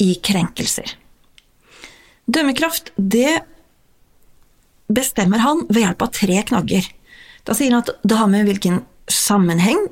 i 0.00 0.14
krenkelser. 0.22 0.94
Dømmekraft, 2.30 2.92
det 2.96 3.40
bestemmer 4.90 5.42
han 5.42 5.64
ved 5.70 5.84
hjelp 5.84 6.04
av 6.04 6.12
tre 6.14 6.42
knagger. 6.46 6.86
Da 7.46 7.56
sier 7.56 7.72
han 7.74 7.82
at 7.82 7.94
det 8.06 8.18
har 8.18 8.30
med 8.30 8.46
hvilken 8.48 8.82
sammenheng 9.10 9.88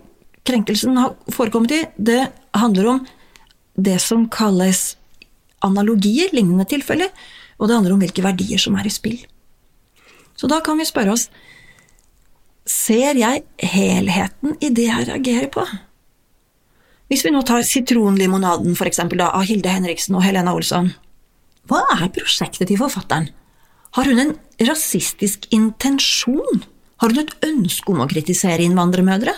krenkelsen 0.49 0.97
har 0.99 1.17
forekommet 1.35 1.75
i. 1.75 1.81
Det 1.97 2.29
handler 2.57 2.93
om 2.95 3.03
det 3.79 3.99
som 4.03 4.27
kalles 4.33 4.97
analogier, 5.65 6.31
lignende 6.33 6.67
tilfeller, 6.69 7.11
og 7.59 7.69
det 7.69 7.77
handler 7.77 7.97
om 7.97 8.03
hvilke 8.03 8.25
verdier 8.25 8.61
som 8.63 8.79
er 8.79 8.87
i 8.87 8.95
spill. 8.95 9.19
Så 10.39 10.51
da 10.51 10.61
kan 10.65 10.79
vi 10.79 10.87
spørre 10.89 11.17
oss 11.17 11.29
Ser 12.69 13.17
jeg 13.17 13.47
helheten 13.65 14.59
i 14.61 14.69
det 14.77 14.85
jeg 14.91 15.07
reagerer 15.09 15.47
på? 15.49 15.63
Hvis 17.09 17.23
vi 17.25 17.31
nå 17.33 17.41
tar 17.49 17.65
sitronlimonaden, 17.65 18.75
for 18.77 18.85
eksempel, 18.85 19.23
da, 19.23 19.31
av 19.33 19.47
Hilde 19.49 19.73
Henriksen 19.73 20.19
og 20.19 20.27
Helena 20.27 20.53
Olsson. 20.53 20.91
Hva 21.69 21.85
er 21.99 22.09
prosjektet 22.15 22.71
til 22.71 22.81
forfatteren? 22.81 23.29
Har 23.97 24.09
hun 24.09 24.21
en 24.23 24.35
rasistisk 24.65 25.47
intensjon? 25.55 26.63
Har 27.01 27.13
hun 27.13 27.23
et 27.23 27.35
ønske 27.45 27.93
om 27.93 28.03
å 28.05 28.09
kritisere 28.09 28.65
innvandrermødre? 28.65 29.35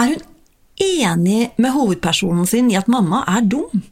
Er 0.00 0.14
hun 0.14 0.22
enig 0.82 1.50
med 1.60 1.74
hovedpersonen 1.74 2.48
sin 2.48 2.70
i 2.72 2.78
at 2.80 2.88
mamma 2.92 3.22
er 3.28 3.44
dum? 3.44 3.84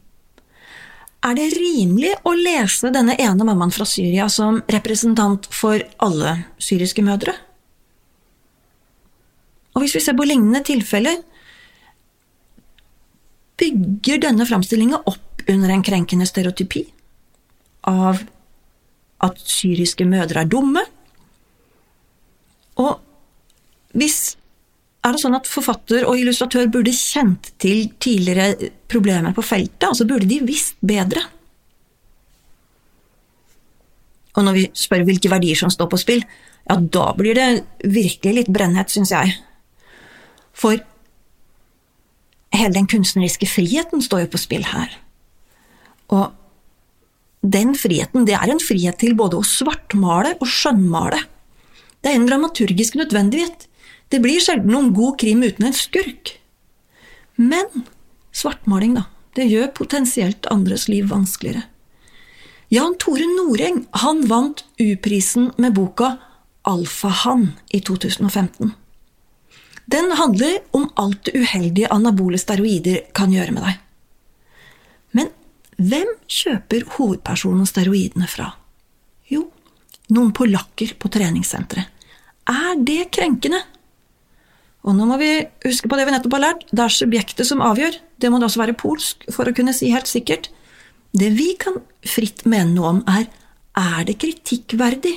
Er 1.21 1.37
det 1.37 1.51
rimelig 1.53 2.15
å 2.25 2.33
lese 2.33 2.89
denne 2.93 3.13
ene 3.21 3.45
mammaen 3.45 3.73
fra 3.73 3.85
Syria 3.85 4.25
som 4.29 4.57
representant 4.73 5.45
for 5.53 5.83
alle 6.01 6.33
syriske 6.57 7.05
mødre? 7.05 7.35
Og 9.75 9.83
hvis 9.83 9.93
vi 9.95 10.01
ser 10.03 10.17
på 10.17 10.25
lignende 10.25 10.63
tilfeller, 10.65 11.21
bygger 13.61 14.25
denne 14.25 14.49
framstillinga 14.49 15.03
opp 15.05 15.45
under 15.45 15.69
en 15.69 15.85
krenkende 15.85 16.25
stereotypi 16.25 16.87
av 17.87 18.21
at 19.21 19.41
syriske 19.45 20.05
mødre 20.09 20.43
er 20.43 20.49
dumme, 20.49 20.83
og 22.81 22.99
hvis 23.97 24.35
er 25.01 25.15
det 25.15 25.21
sånn 25.23 25.35
at 25.35 25.49
forfatter 25.49 26.05
og 26.05 26.19
illustratør 26.21 26.69
burde 26.71 26.93
kjent 26.93 27.51
til 27.61 27.87
tidligere 28.01 28.69
problemer 28.91 29.33
på 29.33 29.43
feltet? 29.45 29.87
Altså 29.89 30.05
burde 30.09 30.29
de 30.29 30.37
visst 30.45 30.77
bedre? 30.85 31.23
Og 34.37 34.45
når 34.45 34.57
vi 34.59 34.67
spør 34.77 35.03
hvilke 35.07 35.31
verdier 35.31 35.57
som 35.57 35.73
står 35.73 35.89
på 35.91 35.99
spill, 35.99 36.21
ja, 36.69 36.77
da 36.77 37.07
blir 37.17 37.35
det 37.35 37.47
virkelig 37.81 38.35
litt 38.37 38.51
brennhett, 38.53 38.93
syns 38.93 39.11
jeg. 39.11 39.33
For 40.53 40.77
hele 42.53 42.75
den 42.77 42.87
kunstneriske 42.91 43.49
friheten 43.49 44.05
står 44.05 44.25
jo 44.25 44.31
på 44.35 44.43
spill 44.43 44.69
her. 44.69 44.93
Og 46.13 46.29
den 47.41 47.73
friheten, 47.77 48.25
det 48.25 48.35
er 48.37 48.51
en 48.53 48.61
frihet 48.61 48.99
til 49.01 49.15
både 49.17 49.39
å 49.39 49.45
svartmale 49.45 50.35
og 50.39 50.49
skjønnmale. 50.49 51.23
Det 52.01 52.11
er 52.11 52.19
en 52.19 52.27
dramaturgisk 52.29 52.97
nødvendighet. 52.99 53.67
Det 54.13 54.21
blir 54.21 54.41
sjelden 54.43 54.73
noen 54.73 54.91
god 54.93 55.17
krim 55.21 55.41
uten 55.45 55.69
en 55.69 55.77
skurk. 55.77 56.35
Men 57.41 57.85
svartmaling, 58.35 58.95
da. 58.99 59.07
Det 59.37 59.47
gjør 59.47 59.71
potensielt 59.77 60.47
andres 60.51 60.89
liv 60.91 61.07
vanskeligere. 61.09 61.63
Jan 62.71 62.97
Tore 62.99 63.27
Noreng 63.27 63.85
han 64.03 64.25
vant 64.27 64.65
U-prisen 64.79 65.49
med 65.59 65.75
boka 65.75 66.17
Alfahann 66.67 67.53
i 67.71 67.81
2015. 67.81 68.73
Den 69.91 70.11
handler 70.15 70.59
om 70.71 70.89
alt 70.95 71.25
det 71.27 71.41
uheldige 71.41 71.89
anabole 71.91 72.39
steroider 72.39 73.01
kan 73.17 73.33
gjøre 73.33 73.55
med 73.55 73.65
deg. 73.65 73.79
Hvem 75.81 76.09
kjøper 76.29 76.85
hovedpersonen 76.97 77.65
steroidene 77.65 78.27
fra? 78.29 78.51
Jo, 79.31 79.47
noen 80.13 80.33
polakker 80.35 80.93
på 80.99 81.09
treningssenteret. 81.13 81.89
Er 82.51 82.77
det 82.85 83.11
krenkende? 83.15 83.61
Og 84.85 84.95
nå 84.97 85.05
må 85.09 85.17
vi 85.21 85.29
huske 85.65 85.89
på 85.89 85.97
det 85.97 86.07
vi 86.07 86.13
nettopp 86.13 86.35
har 86.37 86.43
lært, 86.43 86.63
det 86.73 86.83
er 86.83 86.93
subjektet 86.93 87.47
som 87.47 87.61
avgjør. 87.65 87.97
Det 88.21 88.31
må 88.33 88.39
da 88.41 88.49
også 88.49 88.63
være 88.63 88.77
polsk 88.77 89.27
for 89.33 89.49
å 89.49 89.53
kunne 89.55 89.73
si 89.77 89.91
helt 89.93 90.09
sikkert. 90.09 90.49
Det 91.13 91.29
vi 91.37 91.51
kan 91.59 91.77
fritt 92.07 92.45
mene 92.49 92.73
noe 92.73 92.95
om, 92.95 93.03
er 93.09 93.29
er 93.77 94.03
det 94.03 94.17
kritikkverdig? 94.19 95.13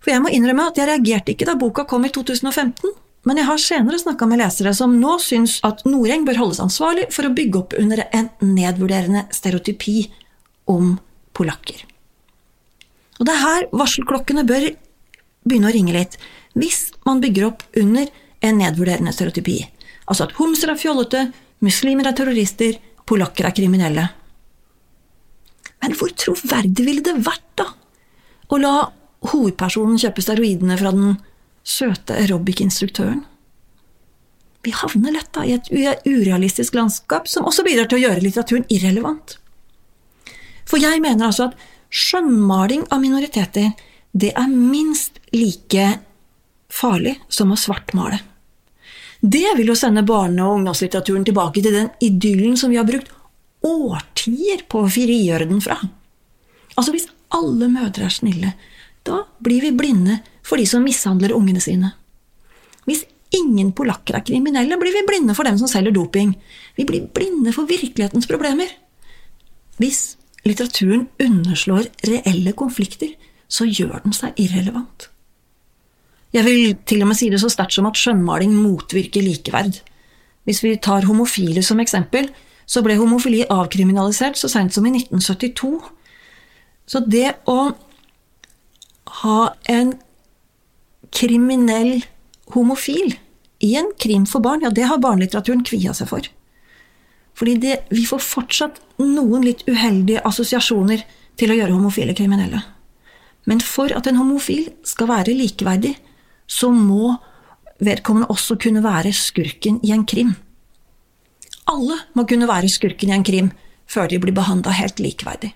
For 0.00 0.14
jeg 0.14 0.22
må 0.24 0.30
innrømme 0.32 0.70
at 0.70 0.78
jeg 0.80 0.88
reagerte 0.88 1.34
ikke 1.34 1.48
da 1.48 1.58
boka 1.60 1.84
kom 1.88 2.06
i 2.06 2.12
2015, 2.14 2.94
men 3.28 3.36
jeg 3.36 3.44
har 3.44 3.60
senere 3.60 3.98
snakka 4.00 4.24
med 4.30 4.40
lesere 4.40 4.72
som 4.76 4.94
nå 4.96 5.18
syns 5.20 5.58
at 5.66 5.82
Noreng 5.84 6.24
bør 6.24 6.38
holdes 6.40 6.62
ansvarlig 6.64 7.10
for 7.12 7.28
å 7.28 7.34
bygge 7.36 7.60
opp 7.60 7.74
under 7.76 8.00
en 8.16 8.30
nedvurderende 8.40 9.26
stereotypi 9.36 9.98
om 10.72 10.94
polakker. 11.36 11.82
Og 13.18 13.28
det 13.28 13.34
er 13.34 13.42
her 13.42 13.66
varselklokkene 13.76 14.46
bør 14.48 14.70
begynne 15.44 15.68
å 15.68 15.74
ringe 15.74 15.92
litt, 15.92 16.16
hvis 16.56 16.88
man 17.04 17.20
bygger 17.20 17.50
opp 17.50 17.66
under 17.76 18.08
en 18.40 18.60
nedvurderende 18.62 19.12
stereotypi. 19.12 19.58
Altså 20.08 20.24
at 20.24 20.36
homser 20.38 20.72
er 20.72 20.80
fjollete, 20.80 21.26
muslimer 21.64 22.08
er 22.08 22.16
terrorister, 22.16 22.78
polakker 23.08 23.48
er 23.48 23.56
kriminelle. 23.56 24.06
Men 25.84 25.94
hvor 26.00 26.16
troverdig 26.16 26.86
ville 26.86 27.04
det 27.04 27.18
vært, 27.26 27.44
da, 27.60 27.68
å 28.48 28.58
la 28.62 28.76
hovedpersonen 29.28 30.00
kjøpe 30.00 30.24
steroidene 30.24 30.78
fra 30.80 30.94
den 30.94 31.18
søte 31.68 32.16
aerobic-instruktøren? 32.16 33.24
Vi 34.64 34.72
havner 34.74 35.14
lett 35.14 35.30
da 35.36 35.44
i 35.46 35.54
et 35.54 35.68
urealistisk 36.08 36.74
landskap 36.74 37.28
som 37.30 37.46
også 37.48 37.64
bidrar 37.66 37.88
til 37.88 38.00
å 38.00 38.06
gjøre 38.08 38.24
litteraturen 38.24 38.66
irrelevant. 38.72 39.36
For 40.68 40.80
jeg 40.82 41.00
mener 41.04 41.28
altså 41.28 41.48
at 41.48 41.68
skjønnmaling 41.88 42.84
av 42.92 43.00
minoriteter 43.00 43.70
det 44.18 44.32
er 44.36 44.48
minst 44.50 45.20
like 45.32 45.86
farlig 46.72 47.14
som 47.32 47.52
å 47.52 47.60
svartmale. 47.60 48.18
Det 49.20 49.46
vil 49.58 49.72
jo 49.72 49.76
sende 49.78 50.04
barne- 50.06 50.44
og 50.44 50.60
ungdomslitteraturen 50.60 51.24
tilbake 51.26 51.62
til 51.62 51.74
den 51.74 51.88
idyllen 52.04 52.56
som 52.56 52.70
vi 52.70 52.78
har 52.78 52.86
brukt 52.86 53.10
årtier 53.66 54.62
på 54.70 54.84
å 54.84 54.90
frigjøre 54.90 55.48
den 55.50 55.62
fra. 55.62 55.78
Altså, 56.76 56.92
hvis 56.94 57.08
alle 57.34 57.66
mødre 57.72 58.06
er 58.06 58.14
snille, 58.14 58.52
da 59.02 59.24
blir 59.42 59.64
vi 59.64 59.74
blinde 59.74 60.20
for 60.48 60.60
de 60.60 60.66
som 60.68 60.84
mishandler 60.84 61.34
ungene 61.36 61.60
sine. 61.60 61.92
Hvis 62.88 63.04
ingen 63.36 63.74
polakker 63.76 64.16
er 64.16 64.24
kriminelle, 64.24 64.78
blir 64.80 64.94
vi 64.94 65.04
blinde 65.06 65.36
for 65.36 65.44
dem 65.44 65.58
som 65.60 65.68
selger 65.68 65.92
doping. 65.92 66.32
Vi 66.78 66.86
blir 66.88 67.08
blinde 67.14 67.52
for 67.52 67.68
virkelighetens 67.68 68.28
problemer. 68.30 68.70
Hvis 69.78 70.16
litteraturen 70.48 71.06
underslår 71.20 71.90
reelle 72.08 72.54
konflikter, 72.56 73.12
så 73.48 73.68
gjør 73.68 74.00
den 74.04 74.16
seg 74.16 74.36
irrelevant. 74.40 75.08
Jeg 76.32 76.44
vil 76.44 76.74
til 76.88 77.04
og 77.04 77.10
med 77.10 77.16
si 77.16 77.30
det 77.32 77.40
så 77.40 77.48
sterkt 77.52 77.76
som 77.76 77.88
at 77.88 77.96
skjønnmaling 77.96 78.52
motvirker 78.52 79.24
likeverd. 79.24 79.80
Hvis 80.48 80.60
vi 80.64 80.74
tar 80.80 81.06
homofile 81.08 81.62
som 81.64 81.80
eksempel, 81.80 82.28
så 82.68 82.82
ble 82.84 82.98
homofili 83.00 83.46
avkriminalisert 83.48 84.36
så 84.36 84.50
seint 84.52 84.74
som 84.74 84.84
i 84.88 84.92
1972. 84.92 85.72
Så 86.88 87.00
det 87.04 87.32
å 87.48 87.72
ha 89.22 89.38
en 89.72 89.94
kriminell 91.14 92.02
homofil 92.54 93.14
i 93.64 93.74
en 93.76 93.92
krim 93.98 94.26
for 94.26 94.44
barn, 94.44 94.62
ja, 94.62 94.70
det 94.70 94.86
har 94.88 95.00
barnelitteraturen 95.02 95.64
kvia 95.66 95.94
seg 95.96 96.10
for. 96.10 96.26
Fordi 97.38 97.54
det, 97.62 97.76
vi 97.94 98.04
får 98.06 98.22
fortsatt 98.24 98.80
noen 99.02 99.44
litt 99.46 99.62
uheldige 99.68 100.22
assosiasjoner 100.26 101.04
til 101.38 101.52
å 101.52 101.58
gjøre 101.58 101.76
homofile 101.76 102.16
kriminelle. 102.18 102.62
Men 103.48 103.62
for 103.64 103.92
at 103.94 104.08
en 104.10 104.18
homofil 104.18 104.68
skal 104.86 105.10
være 105.10 105.36
likeverdig, 105.38 105.94
så 106.48 106.70
må 106.74 107.14
vedkommende 107.84 108.30
også 108.32 108.58
kunne 108.60 108.82
være 108.82 109.12
skurken 109.14 109.78
i 109.86 109.92
en 109.94 110.04
krim. 110.08 110.34
Alle 111.68 112.00
må 112.16 112.24
kunne 112.28 112.48
være 112.48 112.70
skurken 112.72 113.12
i 113.12 113.16
en 113.16 113.26
krim 113.26 113.52
før 113.88 114.10
de 114.10 114.18
blir 114.20 114.36
behandla 114.36 114.74
helt 114.76 115.00
likeverdig. 115.00 115.52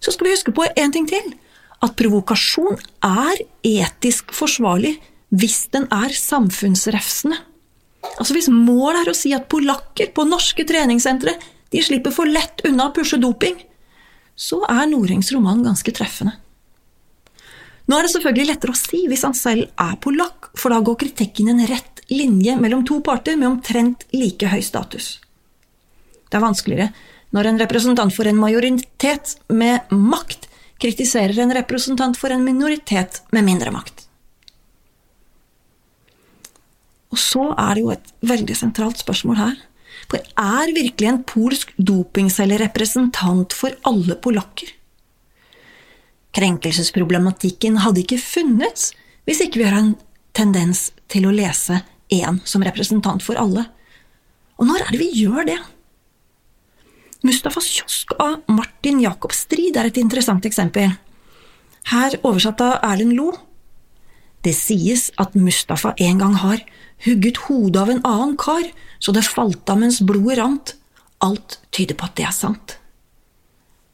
Så 0.00 0.14
skal 0.14 0.28
vi 0.28 0.34
huske 0.34 0.54
på 0.54 0.66
én 0.78 0.94
ting 0.94 1.08
til. 1.10 1.34
At 1.84 1.94
provokasjon 1.98 2.80
er 3.06 3.44
etisk 3.66 4.32
forsvarlig 4.34 4.96
hvis 5.28 5.68
den 5.74 5.86
er 5.92 6.14
samfunnsrefsende. 6.14 7.36
Altså 8.18 8.34
Hvis 8.34 8.48
målet 8.50 9.02
er 9.02 9.12
å 9.12 9.16
si 9.16 9.34
at 9.36 9.48
polakker 9.52 10.10
på 10.14 10.24
norske 10.26 10.64
treningssentre 10.66 11.34
de 11.72 11.82
slipper 11.84 12.14
for 12.14 12.30
lett 12.30 12.62
unna 12.66 12.88
å 12.88 12.94
pushe 12.96 13.18
doping, 13.20 13.58
så 14.38 14.62
er 14.70 14.86
Norhengs 14.88 15.32
roman 15.34 15.64
ganske 15.66 15.92
treffende. 15.92 16.38
Nå 17.88 17.96
er 17.96 18.04
det 18.04 18.12
selvfølgelig 18.12 18.50
lettere 18.50 18.74
å 18.74 18.78
si 18.78 19.02
hvis 19.08 19.24
han 19.24 19.36
selv 19.36 19.68
er 19.80 19.94
polakk, 20.04 20.50
for 20.56 20.72
da 20.72 20.80
går 20.84 20.98
kritikken 21.02 21.50
en 21.52 21.64
rett 21.68 22.02
linje 22.12 22.56
mellom 22.60 22.84
to 22.88 23.00
parter 23.04 23.36
med 23.36 23.48
omtrent 23.48 24.04
like 24.12 24.48
høy 24.48 24.60
status. 24.64 25.18
Det 26.28 26.36
er 26.36 26.44
vanskeligere 26.44 26.90
når 27.36 27.48
en 27.50 27.60
representant 27.60 28.14
for 28.14 28.28
en 28.28 28.40
majoritet 28.40 29.36
med 29.52 29.90
makt 29.92 30.47
kritiserer 30.82 31.38
en 31.42 31.54
representant 31.54 32.18
for 32.18 32.32
en 32.34 32.44
minoritet 32.44 33.22
med 33.34 33.46
mindre 33.46 33.72
makt. 33.74 34.04
Og 37.08 37.20
så 37.20 37.44
er 37.56 37.74
det 37.74 37.84
jo 37.84 37.92
et 37.94 38.10
veldig 38.28 38.56
sentralt 38.56 39.00
spørsmål 39.00 39.38
her. 39.40 39.56
For 40.08 40.22
er 40.22 40.74
virkelig 40.76 41.08
en 41.08 41.22
polsk 41.26 41.72
dopingcelle 41.76 42.58
representant 42.60 43.54
for 43.56 43.74
alle 43.88 44.16
polakker? 44.22 44.70
Krenkelsesproblematikken 46.36 47.80
hadde 47.82 48.04
ikke 48.04 48.20
funnes 48.20 48.92
hvis 49.28 49.40
ikke 49.44 49.62
vi 49.62 49.66
har 49.68 49.78
en 49.80 49.94
tendens 50.36 50.90
til 51.10 51.26
å 51.28 51.32
lese 51.34 51.80
én 52.14 52.38
som 52.48 52.62
representant 52.64 53.24
for 53.24 53.40
alle. 53.40 53.66
Og 54.60 54.68
når 54.68 54.84
er 54.84 54.94
det 54.94 55.00
vi 55.02 55.10
gjør 55.24 55.48
det? 55.48 55.58
Mustafas 57.26 57.66
kiosk 57.66 58.12
av 58.22 58.44
Martin 58.46 59.00
Jakob 59.02 59.32
Strid 59.34 59.76
er 59.76 59.88
et 59.88 59.98
interessant 59.98 60.44
eksempel. 60.46 60.92
Her 61.90 62.14
oversatt 62.22 62.60
av 62.62 62.76
Erlend 62.86 63.16
Lo. 63.18 63.32
Det 64.46 64.54
sies 64.54 65.08
at 65.18 65.34
Mustafa 65.34 65.96
en 65.98 66.20
gang 66.20 66.36
har 66.38 66.60
hugget 67.06 67.40
hodet 67.48 67.80
av 67.82 67.90
en 67.90 68.04
annen 68.06 68.36
kar, 68.38 68.68
så 69.02 69.10
det 69.14 69.26
falt 69.26 69.70
av 69.70 69.80
mens 69.80 69.98
blodet 69.98 70.38
rant. 70.38 70.74
Alt 71.18 71.58
tyder 71.74 71.98
på 71.98 72.06
at 72.06 72.14
det 72.20 72.28
er 72.28 72.36
sant. 72.36 72.76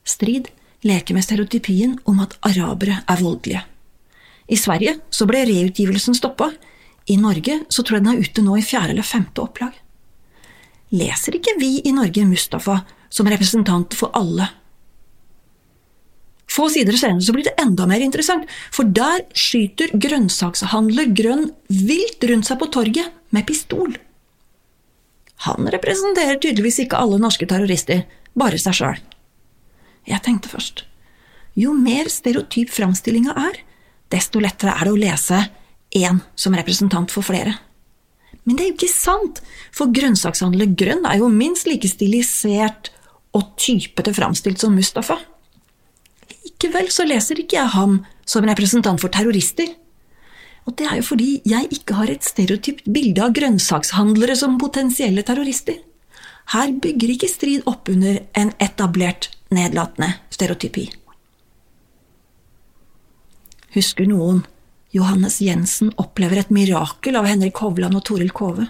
Strid 0.04 0.50
leker 0.84 1.16
med 1.16 1.24
stereotypien 1.24 1.96
om 2.04 2.20
at 2.20 2.36
arabere 2.44 3.00
er 3.08 3.22
voldelige. 3.22 3.62
I 4.52 4.58
Sverige 4.60 4.98
så 5.08 5.24
ble 5.24 5.46
reutgivelsen 5.48 6.16
stoppa. 6.18 6.50
I 7.08 7.16
Norge 7.16 7.62
så 7.72 7.80
tror 7.80 7.96
jeg 7.96 8.04
den 8.04 8.12
er 8.12 8.20
ute 8.20 8.44
nå 8.44 8.58
i 8.60 8.66
fjerde 8.66 8.92
eller 8.92 9.08
femte 9.08 9.40
opplag. 9.40 9.72
Leser 10.92 11.38
ikke 11.40 11.56
vi 11.56 11.78
i 11.80 11.94
Norge 11.96 12.26
Mustafa 12.28 12.82
som 13.14 13.30
representant 13.30 13.94
for 13.94 14.10
alle. 14.18 14.48
Få 16.50 16.68
sider 16.70 16.96
senere 16.98 17.22
så 17.24 17.34
blir 17.34 17.46
det 17.46 17.56
enda 17.62 17.86
mer 17.90 18.02
interessant, 18.04 18.46
for 18.74 18.86
der 18.86 19.24
skyter 19.34 19.94
grønnsakshandler 19.98 21.10
Grønn 21.16 21.48
vilt 21.70 22.26
rundt 22.30 22.50
seg 22.50 22.60
på 22.60 22.70
torget 22.74 23.14
med 23.34 23.46
pistol. 23.48 23.96
Han 25.48 25.66
representerer 25.72 26.38
tydeligvis 26.38 26.84
ikke 26.84 27.00
alle 27.00 27.18
norske 27.22 27.48
terrorister, 27.50 28.04
bare 28.38 28.60
seg 28.60 28.78
sjøl. 28.78 29.02
Jeg 30.06 30.22
tenkte 30.24 30.50
først, 30.52 30.84
jo 31.58 31.74
mer 31.74 32.10
stereotyp 32.12 32.70
framstillinga 32.70 33.34
er, 33.48 33.60
desto 34.12 34.42
lettere 34.42 34.76
er 34.76 34.86
det 34.86 34.94
å 34.94 35.00
lese 35.00 35.40
én 35.94 36.20
som 36.38 36.54
representant 36.54 37.10
for 37.14 37.26
flere. 37.26 37.56
Men 38.44 38.58
det 38.58 38.64
er 38.64 38.70
jo 38.70 38.76
ikke 38.76 38.92
sant, 38.92 39.40
for 39.72 39.90
grønnsakshandler 39.94 40.74
Grønn 40.76 41.06
er 41.08 41.22
jo 41.22 41.30
minst 41.32 41.66
like 41.70 41.88
stilisert 41.88 42.90
og 43.34 43.54
typete 43.60 44.14
framstilt 44.14 44.62
som 44.62 44.74
Mustafa. 44.76 45.18
Likevel 46.44 46.90
så 46.92 47.04
leser 47.04 47.40
ikke 47.40 47.58
jeg 47.58 47.72
ham 47.74 47.98
som 48.24 48.46
representant 48.46 49.00
for 49.02 49.12
terrorister. 49.12 49.68
Og 50.64 50.76
det 50.78 50.86
er 50.88 51.00
jo 51.00 51.08
fordi 51.10 51.42
jeg 51.44 51.68
ikke 51.76 51.96
har 51.98 52.12
et 52.12 52.24
stereotypt 52.24 52.86
bilde 52.88 53.20
av 53.20 53.34
grønnsakshandlere 53.36 54.36
som 54.38 54.56
potensielle 54.60 55.24
terrorister. 55.26 55.76
Her 56.54 56.72
bygger 56.72 57.12
ikke 57.14 57.28
strid 57.28 57.68
opp 57.68 57.88
under 57.92 58.22
en 58.36 58.52
etablert, 58.62 59.30
nedlatende 59.52 60.14
stereotypi. 60.32 60.86
Husker 63.74 64.08
noen 64.08 64.44
Johannes 64.94 65.40
Jensen 65.42 65.90
opplever 65.98 66.44
et 66.44 66.52
mirakel 66.54 67.16
av 67.18 67.26
Henrik 67.26 67.58
Hovland 67.60 67.98
og 67.98 68.04
Toril 68.06 68.30
Kove? 68.30 68.68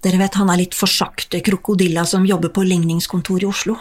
Dere 0.00 0.22
vet 0.22 0.38
han 0.40 0.48
er 0.48 0.62
litt 0.62 0.74
forsakte 0.74 1.42
krokodilla 1.44 2.06
som 2.08 2.24
jobber 2.26 2.52
på 2.54 2.64
ligningskontoret 2.64 3.44
i 3.44 3.50
Oslo. 3.50 3.76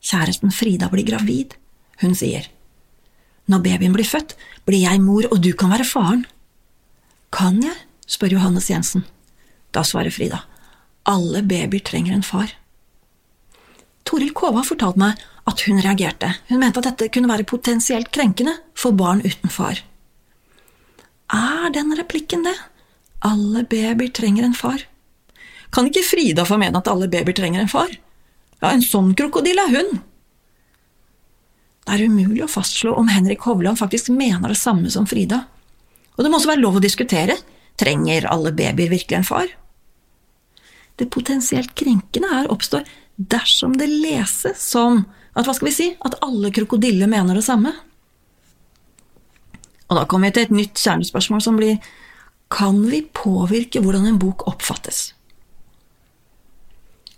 Kjæresten 0.00 0.52
Frida 0.52 0.88
blir 0.88 1.06
gravid. 1.06 1.56
Hun 2.00 2.14
sier, 2.14 2.48
Når 3.46 3.62
babyen 3.64 3.92
blir 3.92 4.06
født, 4.06 4.36
blir 4.64 4.84
jeg 4.84 5.00
mor, 5.02 5.26
og 5.30 5.42
du 5.42 5.52
kan 5.52 5.70
være 5.70 5.84
faren. 5.84 6.26
Kan 7.32 7.62
jeg? 7.62 7.76
spør 8.06 8.36
Johannes 8.36 8.70
Jensen. 8.70 9.04
Da 9.74 9.82
svarer 9.82 10.10
Frida, 10.10 10.44
alle 11.06 11.42
babyer 11.42 11.82
trenger 11.84 12.14
en 12.14 12.26
far. 12.26 12.54
Toril 14.04 14.32
Kova 14.34 14.62
fortalte 14.66 14.98
meg 14.98 15.20
at 15.46 15.62
hun 15.66 15.80
reagerte. 15.82 16.32
Hun 16.48 16.62
mente 16.62 16.80
at 16.80 16.88
dette 16.90 17.10
kunne 17.14 17.30
være 17.30 17.46
potensielt 17.46 18.10
krenkende 18.14 18.56
for 18.74 18.96
barn 18.96 19.22
uten 19.22 19.50
far. 19.52 19.82
Er 21.30 21.70
den 21.74 21.94
replikken 21.98 22.42
det? 22.46 22.56
Alle 23.22 23.62
babyer 23.64 24.10
trenger 24.14 24.46
en 24.46 24.56
far. 24.56 24.82
Kan 25.70 25.86
ikke 25.86 26.06
Frida 26.06 26.46
få 26.46 26.58
mene 26.58 26.80
at 26.80 26.88
alle 26.90 27.10
babyer 27.10 27.36
trenger 27.36 27.62
en 27.62 27.70
far? 27.70 27.92
Ja, 28.60 28.70
en 28.70 28.84
sånn 28.84 29.14
krokodille 29.16 29.64
er 29.66 29.76
hun. 29.78 30.00
Det 31.86 31.96
er 31.96 32.06
umulig 32.06 32.44
å 32.44 32.50
fastslå 32.50 32.92
om 32.94 33.08
Henrik 33.10 33.46
Hovland 33.48 33.80
faktisk 33.80 34.12
mener 34.12 34.52
det 34.52 34.60
samme 34.60 34.92
som 34.92 35.08
Frida. 35.08 35.42
Og 36.16 36.24
det 36.24 36.30
må 36.30 36.38
også 36.38 36.52
være 36.52 36.62
lov 36.62 36.76
å 36.78 36.84
diskutere. 36.84 37.38
Trenger 37.80 38.28
alle 38.28 38.52
babyer 38.52 38.92
virkelig 38.92 39.16
en 39.16 39.26
far? 39.26 39.48
Det 41.00 41.08
potensielt 41.08 41.72
krenkende 41.78 42.28
her 42.28 42.50
oppstår 42.52 42.84
dersom 43.16 43.76
det 43.80 43.88
leses 43.88 44.60
som 44.60 45.06
at 45.32 45.46
hva 45.46 45.54
skal 45.56 45.70
vi 45.70 45.76
si, 45.76 45.86
at 46.04 46.18
alle 46.24 46.50
krokodiller 46.52 47.08
mener 47.08 47.38
det 47.38 47.46
samme. 47.46 47.72
Og 49.88 49.96
da 49.96 50.04
kommer 50.06 50.28
vi 50.28 50.36
til 50.36 50.46
et 50.46 50.54
nytt 50.54 50.78
kjernespørsmål 50.78 51.42
som 51.42 51.56
blir 51.58 51.80
kan 52.50 52.82
vi 52.90 53.02
påvirke 53.14 53.80
hvordan 53.82 54.08
en 54.10 54.18
bok 54.20 54.44
oppfattes? 54.50 55.12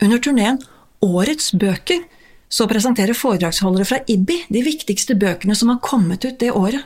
Under 0.02 0.20
turneen 0.22 0.60
Årets 1.02 1.52
bøker 1.58 2.04
så 2.52 2.68
presenterer 2.68 3.16
foredragsholdere 3.16 3.88
fra 3.88 3.98
IBBI 4.06 4.38
de 4.52 4.62
viktigste 4.62 5.16
bøkene 5.18 5.56
som 5.58 5.72
har 5.72 5.80
kommet 5.84 6.24
ut 6.24 6.38
det 6.40 6.52
året. 6.52 6.84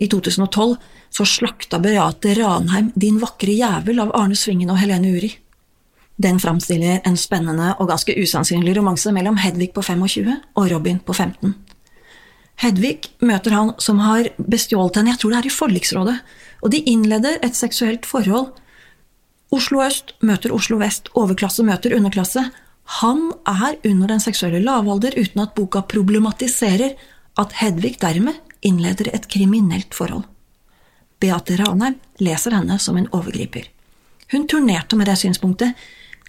I 0.00 0.08
2012 0.08 0.76
så 1.10 1.26
slakta 1.26 1.80
Beate 1.82 2.34
Ranheim 2.38 2.92
Din 2.94 3.18
vakre 3.20 3.52
jævel 3.52 4.00
av 4.00 4.12
Arne 4.16 4.36
Svingen 4.38 4.70
og 4.72 4.78
Helene 4.80 5.10
Uri. 5.16 5.32
Den 6.20 6.38
framstiller 6.40 7.00
en 7.08 7.16
spennende 7.16 7.72
og 7.80 7.88
ganske 7.88 8.14
usannsynlig 8.16 8.76
romanse 8.76 9.12
mellom 9.16 9.38
Hedvig 9.40 9.72
på 9.72 9.82
25 9.82 10.30
og 10.54 10.70
Robin 10.72 11.00
på 11.00 11.16
15. 11.16 11.54
Hedvig 12.60 13.08
møter 13.24 13.56
han 13.56 13.70
som 13.80 14.02
har 14.04 14.28
bestjålet 14.36 15.00
henne, 15.00 15.14
jeg 15.14 15.22
tror 15.22 15.32
det 15.32 15.38
er 15.38 15.48
i 15.48 15.54
forliksrådet, 15.54 16.16
og 16.60 16.72
de 16.74 16.82
innleder 16.92 17.38
et 17.40 17.56
seksuelt 17.56 18.04
forhold. 18.04 18.50
Oslo 19.50 19.80
øst 19.80 20.12
møter 20.20 20.52
Oslo 20.52 20.76
vest, 20.82 21.08
overklasse 21.16 21.64
møter 21.64 21.96
underklasse. 21.96 22.44
Han 22.84 23.32
er 23.46 23.76
under 23.84 24.08
den 24.08 24.20
seksuelle 24.20 24.60
lavalder 24.64 25.14
uten 25.18 25.42
at 25.44 25.54
boka 25.54 25.82
problematiserer 25.82 26.96
at 27.38 27.52
Hedvig 27.60 27.96
dermed 28.00 28.34
innleder 28.66 29.12
et 29.14 29.28
kriminelt 29.30 29.94
forhold. 29.94 30.24
Beate 31.20 31.56
Ranheim 31.60 31.98
leser 32.18 32.56
henne 32.56 32.78
som 32.78 32.96
en 32.96 33.08
overgriper. 33.12 33.68
Hun 34.32 34.46
turnerte 34.48 34.96
med 34.96 35.06
det 35.10 35.18
synspunktet. 35.20 35.74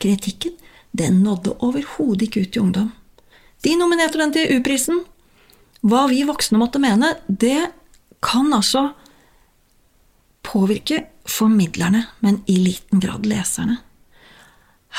Kritikken 0.02 0.58
den 0.92 1.22
nådde 1.24 1.56
overhodet 1.64 2.28
ikke 2.28 2.44
ut 2.46 2.52
til 2.54 2.66
ungdom. 2.66 2.92
De 3.64 3.76
nominerte 3.78 4.20
den 4.20 4.34
til 4.36 4.58
U-prisen. 4.58 5.04
Hva 5.82 6.06
vi 6.12 6.24
voksne 6.28 6.60
måtte 6.62 6.82
mene, 6.82 7.14
det 7.28 7.72
kan 8.22 8.52
altså 8.54 8.92
påvirke 10.46 11.06
formidlerne, 11.26 12.04
men 12.20 12.42
i 12.50 12.58
liten 12.60 13.02
grad 13.02 13.26
leserne. 13.30 13.80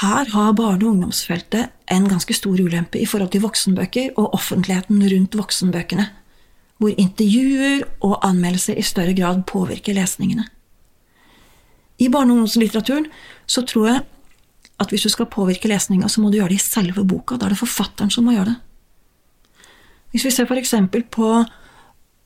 Her 0.01 0.25
har 0.33 0.53
barne- 0.53 0.87
og 0.87 0.95
ungdomsfeltet 0.95 1.69
en 1.91 2.09
ganske 2.09 2.35
stor 2.35 2.61
ulempe 2.61 3.01
i 3.01 3.07
forhold 3.07 3.31
til 3.31 3.43
voksenbøker 3.43 4.11
og 4.17 4.35
offentligheten 4.35 5.03
rundt 5.03 5.37
voksenbøkene, 5.37 6.07
hvor 6.79 6.95
intervjuer 6.99 7.85
og 8.01 8.27
anmeldelser 8.27 8.75
i 8.75 8.83
større 8.83 9.15
grad 9.15 9.43
påvirker 9.47 9.95
lesningene. 9.95 10.45
I 11.99 12.09
barne- 12.09 12.33
og 12.33 12.37
ungdomslitteraturen 12.37 13.07
så 13.47 13.63
tror 13.63 13.87
jeg 13.87 14.01
at 14.81 14.91
hvis 14.91 15.03
du 15.03 15.09
skal 15.09 15.27
påvirke 15.27 15.69
lesninga, 15.69 16.09
så 16.09 16.21
må 16.21 16.31
du 16.31 16.41
gjøre 16.41 16.49
det 16.49 16.61
i 16.61 16.65
selve 16.65 17.05
boka. 17.07 17.37
Da 17.37 17.47
er 17.47 17.55
det 17.55 17.61
forfatteren 17.61 18.11
som 18.11 18.25
må 18.25 18.35
gjøre 18.35 18.45
det. 18.45 18.57
Hvis 20.11 20.25
vi 20.25 20.31
ser 20.31 20.51
eksempel 20.57 21.05
på 21.05 21.45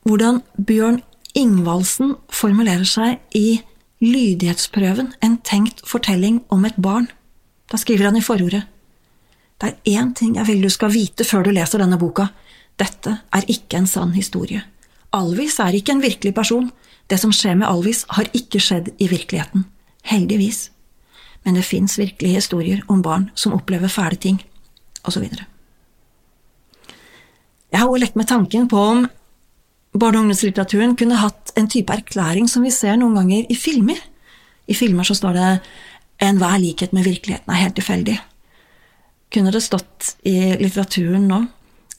hvordan 0.06 0.42
Bjørn 0.66 1.02
Ingvaldsen 1.36 2.14
formulerer 2.32 2.86
seg 2.88 3.18
i 3.34 3.60
Lydighetsprøven, 4.00 5.12
en 5.22 5.36
tenkt 5.44 5.82
fortelling 5.88 6.42
om 6.52 6.64
et 6.64 6.76
barn. 6.80 7.08
Da 7.70 7.78
skriver 7.80 8.10
han 8.10 8.16
i 8.16 8.24
forordet. 8.24 8.62
Det 9.56 9.68
er 9.68 10.00
én 10.00 10.12
ting 10.14 10.36
jeg 10.36 10.46
vil 10.46 10.62
du 10.62 10.70
skal 10.70 10.92
vite 10.92 11.24
før 11.24 11.46
du 11.46 11.50
leser 11.54 11.80
denne 11.80 11.98
boka. 11.98 12.28
Dette 12.76 13.18
er 13.32 13.48
ikke 13.48 13.80
en 13.80 13.88
sann 13.88 14.12
historie. 14.12 14.62
Alvis 15.16 15.58
er 15.64 15.74
ikke 15.78 15.96
en 15.96 16.02
virkelig 16.04 16.34
person. 16.36 16.70
Det 17.08 17.18
som 17.20 17.32
skjer 17.32 17.56
med 17.56 17.68
Alvis, 17.68 18.04
har 18.08 18.28
ikke 18.34 18.60
skjedd 18.60 18.90
i 18.98 19.08
virkeligheten. 19.08 19.64
Heldigvis. 20.04 20.70
Men 21.44 21.54
det 21.54 21.64
fins 21.64 21.98
virkelige 21.98 22.40
historier 22.42 22.82
om 22.88 23.02
barn 23.02 23.30
som 23.34 23.54
opplever 23.54 23.88
fæle 23.88 24.18
ting, 24.18 24.40
osv. 25.06 25.22
Jeg 27.70 27.80
har 27.80 27.86
også 27.86 28.02
lekt 28.02 28.16
med 28.16 28.26
tanken 28.26 28.68
på 28.68 28.76
om 28.78 29.06
barne- 29.94 30.18
og 30.18 30.26
ungdomslitteraturen 30.26 30.96
kunne 30.96 31.16
hatt 31.16 31.52
en 31.56 31.68
type 31.68 31.92
erklæring 31.92 32.50
som 32.50 32.62
vi 32.66 32.70
ser 32.70 32.96
noen 32.96 33.14
ganger 33.14 33.46
i 33.48 33.56
filmer. 33.56 33.98
I 34.66 34.74
filmer 34.74 35.06
så 35.06 35.14
står 35.14 35.32
det 35.32 35.50
'enhver 36.20 36.58
likhet 36.58 36.92
med 36.92 37.04
virkeligheten 37.04 37.52
er 37.52 37.62
helt 37.62 37.76
tilfeldig'. 37.78 38.20
Kunne 39.30 39.52
det 39.52 39.62
stått 39.62 40.16
i 40.24 40.56
litteraturen 40.56 41.28
nå 41.28 41.46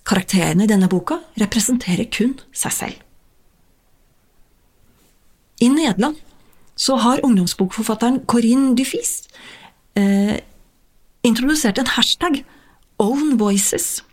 karakterene 0.07 0.63
i 0.63 0.67
denne 0.67 0.87
boka 0.87 1.19
representerer 1.39 2.07
kun 2.11 2.37
seg 2.55 2.71
selv. 2.71 2.95
I 5.59 5.69
Nederland 5.73 6.15
så 6.77 6.95
har 7.01 7.23
ungdomsbokforfatteren 7.25 8.21
Corinne 8.29 8.75
Dufis 8.77 9.27
eh, 9.97 10.37
introdusert 11.25 11.79
en 11.81 11.89
hashtag, 11.95 12.43
Own 13.01 13.37
Voices. 13.37 14.03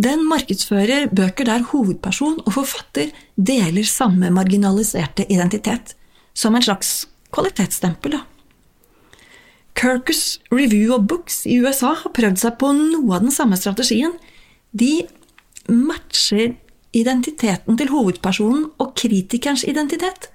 Den 0.00 0.22
markedsfører 0.28 1.10
bøker 1.12 1.44
der 1.44 1.66
hovedperson 1.72 2.38
og 2.46 2.54
forfatter 2.54 3.10
deler 3.36 3.86
samme 3.86 4.30
marginaliserte 4.30 5.26
identitet, 5.28 5.96
som 6.34 6.54
en 6.54 6.62
slags 6.62 7.08
kvalitetsstempel. 7.34 8.16
da. 8.16 8.22
Kirkus 9.78 10.40
Review 10.50 10.94
of 10.94 11.06
Books 11.08 11.44
i 11.46 11.60
USA 11.62 11.94
har 12.02 12.12
prøvd 12.16 12.40
seg 12.42 12.58
på 12.60 12.72
noe 12.76 13.16
av 13.16 13.24
den 13.24 13.34
samme 13.34 13.58
strategien. 13.60 14.12
De 14.70 15.06
matcher 15.70 16.56
identiteten 16.96 17.78
til 17.78 17.90
hovedpersonen 17.92 18.68
og 18.82 18.94
kritikerens 18.98 19.64
identitet. 19.68 20.30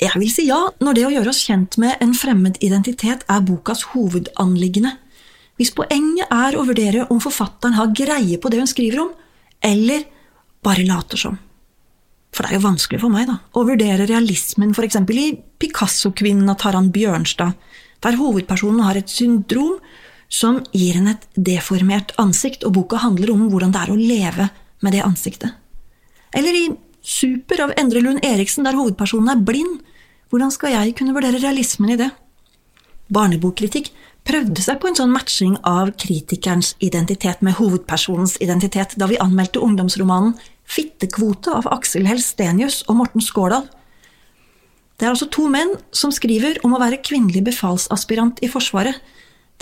Jeg 0.00 0.18
vil 0.18 0.30
si 0.30 0.46
ja 0.48 0.58
når 0.82 0.96
det 0.96 1.06
å 1.06 1.12
gjøre 1.14 1.30
oss 1.30 1.44
kjent 1.46 1.78
med 1.82 2.02
en 2.02 2.14
fremmed 2.18 2.58
identitet 2.66 3.22
er 3.30 3.44
bokas 3.46 3.84
hovedanliggende. 3.92 4.96
Hvis 5.58 5.70
poenget 5.74 6.30
er 6.34 6.56
å 6.58 6.64
vurdere 6.66 7.06
om 7.14 7.22
forfatteren 7.22 7.76
har 7.78 7.94
greie 7.94 8.40
på 8.42 8.50
det 8.50 8.58
hun 8.58 8.70
skriver 8.70 9.04
om, 9.04 9.12
eller 9.62 10.02
bare 10.66 10.86
later 10.86 11.20
som. 11.20 11.38
For 12.34 12.42
det 12.42 12.50
er 12.50 12.58
jo 12.58 12.66
vanskelig 12.66 12.98
for 13.04 13.14
meg 13.14 13.28
da, 13.30 13.38
å 13.54 13.62
vurdere 13.66 14.08
realismen 14.10 14.72
f.eks. 14.74 14.98
i 15.14 15.26
Picasso-kvinnen 15.62 16.50
av 16.50 16.58
Taran 16.62 16.90
Bjørnstad, 16.94 17.54
der 18.02 18.18
hovedpersonen 18.18 18.82
har 18.84 18.98
et 18.98 19.12
syndrom 19.12 19.78
som 20.34 20.58
gir 20.74 20.98
henne 20.98 21.14
et 21.14 21.28
deformert 21.38 22.10
ansikt, 22.18 22.66
og 22.66 22.74
boka 22.80 22.98
handler 23.04 23.30
om 23.34 23.46
hvordan 23.52 23.74
det 23.74 23.84
er 23.84 23.92
å 23.92 24.00
leve 24.00 24.48
med 24.82 24.96
det 24.96 25.04
ansiktet. 25.06 25.54
Eller 26.34 26.58
i 26.58 26.64
Super 27.04 27.60
av 27.60 27.74
Endre 27.76 28.00
Lund 28.00 28.24
Eriksen, 28.24 28.64
der 28.64 28.76
hovedpersonen 28.78 29.28
er 29.34 29.42
blind. 29.44 29.82
Hvordan 30.32 30.50
skal 30.54 30.72
jeg 30.72 30.94
kunne 30.96 31.12
vurdere 31.12 31.36
realismen 31.42 31.92
i 31.92 31.98
det? 32.00 32.08
Barnebokkritikk 33.12 33.90
prøvde 34.24 34.64
seg 34.64 34.78
på 34.80 34.88
en 34.88 34.96
sånn 34.96 35.12
matching 35.12 35.58
av 35.68 35.92
kritikerens 36.00 36.72
identitet 36.80 37.44
med 37.44 37.58
hovedpersonens 37.58 38.38
identitet 38.40 38.96
da 38.96 39.08
vi 39.10 39.20
anmeldte 39.20 39.60
ungdomsromanen 39.60 40.32
Fittekvote 40.64 41.52
av 41.52 41.68
Aksel 41.72 42.06
Helstenius 42.08 42.82
og 42.88 42.98
Morten 43.02 43.24
Skårdal. 43.24 43.66
Det 44.98 45.06
er 45.06 45.12
altså 45.12 45.28
to 45.32 45.48
menn 45.50 45.74
som 45.94 46.12
skriver 46.14 46.60
om 46.64 46.76
å 46.76 46.80
være 46.82 47.02
kvinnelig 47.04 47.42
befalsaspirant 47.48 48.40
i 48.46 48.50
Forsvaret. 48.50 49.00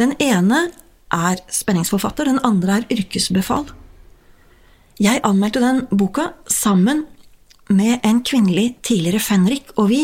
Den 0.01 0.15
ene 0.23 0.67
er 1.13 1.41
spenningsforfatter, 1.53 2.29
den 2.29 2.41
andre 2.47 2.81
er 2.81 2.89
yrkesbefal. 2.93 3.67
Jeg 5.03 5.23
anmeldte 5.27 5.63
den 5.63 5.87
boka 5.91 6.31
sammen 6.53 7.07
med 7.73 8.05
en 8.05 8.21
kvinnelig 8.25 8.77
tidligere 8.85 9.23
fenrik, 9.25 9.73
og 9.77 9.89
vi 9.89 10.03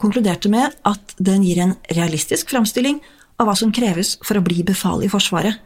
konkluderte 0.00 0.50
med 0.52 0.74
at 0.84 1.14
den 1.16 1.44
gir 1.44 1.62
en 1.64 1.76
realistisk 1.96 2.52
framstilling 2.52 3.00
av 3.40 3.48
hva 3.48 3.56
som 3.56 3.72
kreves 3.72 4.16
for 4.24 4.38
å 4.38 4.44
bli 4.44 4.62
befal 4.66 5.04
i 5.04 5.10
Forsvaret, 5.12 5.56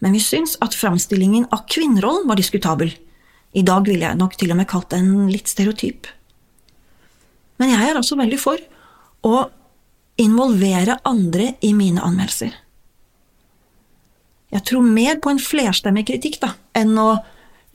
men 0.00 0.14
vi 0.16 0.22
syns 0.22 0.56
at 0.64 0.76
framstillingen 0.78 1.48
av 1.52 1.66
kvinnerollen 1.70 2.28
var 2.30 2.38
diskutabel. 2.38 2.94
I 3.52 3.62
dag 3.66 3.86
ville 3.88 4.06
jeg 4.06 4.18
nok 4.18 4.36
til 4.38 4.52
og 4.52 4.60
med 4.60 4.68
kalt 4.70 4.92
den 4.94 5.28
litt 5.30 5.50
stereotyp. 5.50 6.06
Men 7.58 7.74
jeg 7.74 7.88
er 7.88 7.98
altså 7.98 8.18
veldig 8.18 8.38
for 8.40 8.60
å 9.26 9.36
involvere 10.20 11.00
andre 11.08 11.54
i 11.66 11.72
mine 11.76 12.02
anmeldelser. 12.04 12.52
Jeg 14.50 14.66
tror 14.66 14.86
mer 14.86 15.18
på 15.22 15.30
en 15.30 15.40
flerstemmig 15.42 16.06
kritikk 16.08 16.40
da, 16.42 16.54
enn 16.76 16.96
å 16.98 17.10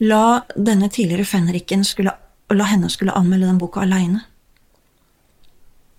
la 0.04 0.42
denne 0.56 0.90
tidligere 0.92 1.24
fenriken 1.28 1.84
skulle 1.88 2.12
la 2.54 2.66
henne 2.70 2.90
skulle 2.92 3.14
anmelde 3.16 3.48
den 3.48 3.58
boka 3.58 3.82
aleine. 3.82 4.22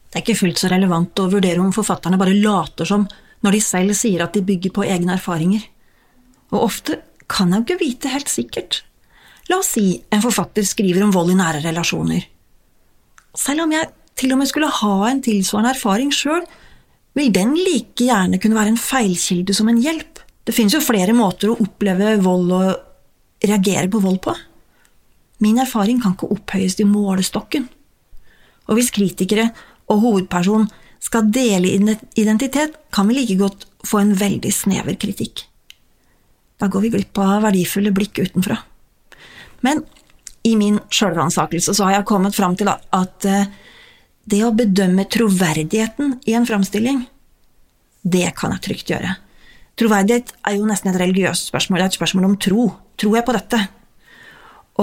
Det 0.07 0.21
er 0.21 0.23
ikke 0.23 0.39
fullt 0.39 0.61
så 0.61 0.69
relevant 0.71 1.19
å 1.19 1.29
vurdere 1.31 1.59
om 1.59 1.73
forfatterne 1.75 2.19
bare 2.19 2.37
later 2.37 2.87
som 2.87 3.03
når 3.43 3.57
de 3.57 3.63
selv 3.63 3.97
sier 3.97 4.23
at 4.23 4.37
de 4.37 4.45
bygger 4.45 4.71
på 4.73 4.85
egne 4.87 5.17
erfaringer. 5.17 5.65
Og 6.53 6.69
ofte 6.69 7.01
kan 7.27 7.51
jeg 7.51 7.59
jo 7.59 7.65
ikke 7.65 7.81
vite 7.83 8.13
helt 8.13 8.31
sikkert. 8.31 8.79
La 9.47 9.61
oss 9.61 9.71
si 9.77 9.95
en 10.11 10.23
forfatter 10.23 10.65
skriver 10.67 11.03
om 11.05 11.13
vold 11.15 11.31
i 11.31 11.37
nære 11.39 11.63
relasjoner. 11.63 12.25
Selv 13.37 13.63
om 13.63 13.71
jeg 13.71 13.89
til 14.17 14.33
og 14.33 14.41
med 14.41 14.49
skulle 14.49 14.71
ha 14.79 14.95
en 15.07 15.21
tilsvarende 15.23 15.75
erfaring 15.75 16.11
sjøl, 16.15 16.43
vil 17.17 17.31
den 17.33 17.53
like 17.55 18.05
gjerne 18.05 18.39
kunne 18.41 18.57
være 18.57 18.73
en 18.73 18.81
feilkilde 18.81 19.55
som 19.55 19.69
en 19.71 19.79
hjelp. 19.81 20.19
Det 20.45 20.55
finnes 20.55 20.75
jo 20.75 20.83
flere 20.83 21.15
måter 21.17 21.51
å 21.51 21.57
oppleve 21.63 22.17
vold 22.23 22.53
og 22.55 23.47
reagere 23.47 23.89
på 23.91 24.01
vold 24.03 24.19
på. 24.25 24.35
Min 25.43 25.59
erfaring 25.61 26.01
kan 26.01 26.15
ikke 26.15 26.31
opphøyes 26.33 26.77
til 26.77 26.89
målestokken. 26.89 27.67
Og 28.67 28.77
hvis 28.77 28.91
kritikere 28.93 29.51
og 29.87 30.01
hovedperson 30.03 30.65
skal 31.03 31.29
dele 31.31 31.75
identitet, 32.17 32.73
kan 32.91 33.07
vi 33.07 33.19
like 33.19 33.37
godt 33.39 33.67
få 33.85 34.01
en 34.01 34.15
veldig 34.17 34.51
snever 34.53 34.97
kritikk. 34.99 35.45
Da 36.57 36.69
går 36.73 36.87
vi 36.87 36.93
glipp 36.95 37.21
av 37.21 37.45
verdifulle 37.45 37.93
blikk 37.95 38.23
utenfra. 38.25 38.57
Men 39.65 39.83
i 40.47 40.55
min 40.59 40.79
sjølransakelse 40.93 41.75
så 41.75 41.87
har 41.87 41.97
jeg 41.97 42.07
kommet 42.09 42.35
fram 42.37 42.55
til 42.59 42.69
at 42.71 43.27
eh, 43.27 43.49
det 44.27 44.41
å 44.43 44.53
bedømme 44.55 45.07
troverdigheten 45.11 46.17
i 46.27 46.35
en 46.37 46.47
framstilling, 46.47 47.05
det 48.07 48.29
kan 48.37 48.53
jeg 48.55 48.63
trygt 48.65 48.91
gjøre. 48.91 49.15
Troverdighet 49.77 50.33
er 50.47 50.57
jo 50.57 50.67
nesten 50.67 50.91
et 50.91 50.99
religiøst 50.99 51.51
spørsmål, 51.51 51.79
det 51.79 51.85
er 51.85 51.91
et 51.91 51.99
spørsmål 51.99 52.27
om 52.29 52.35
tro. 52.41 52.65
Tror 52.97 53.17
jeg 53.19 53.27
på 53.27 53.35
dette? 53.35 53.61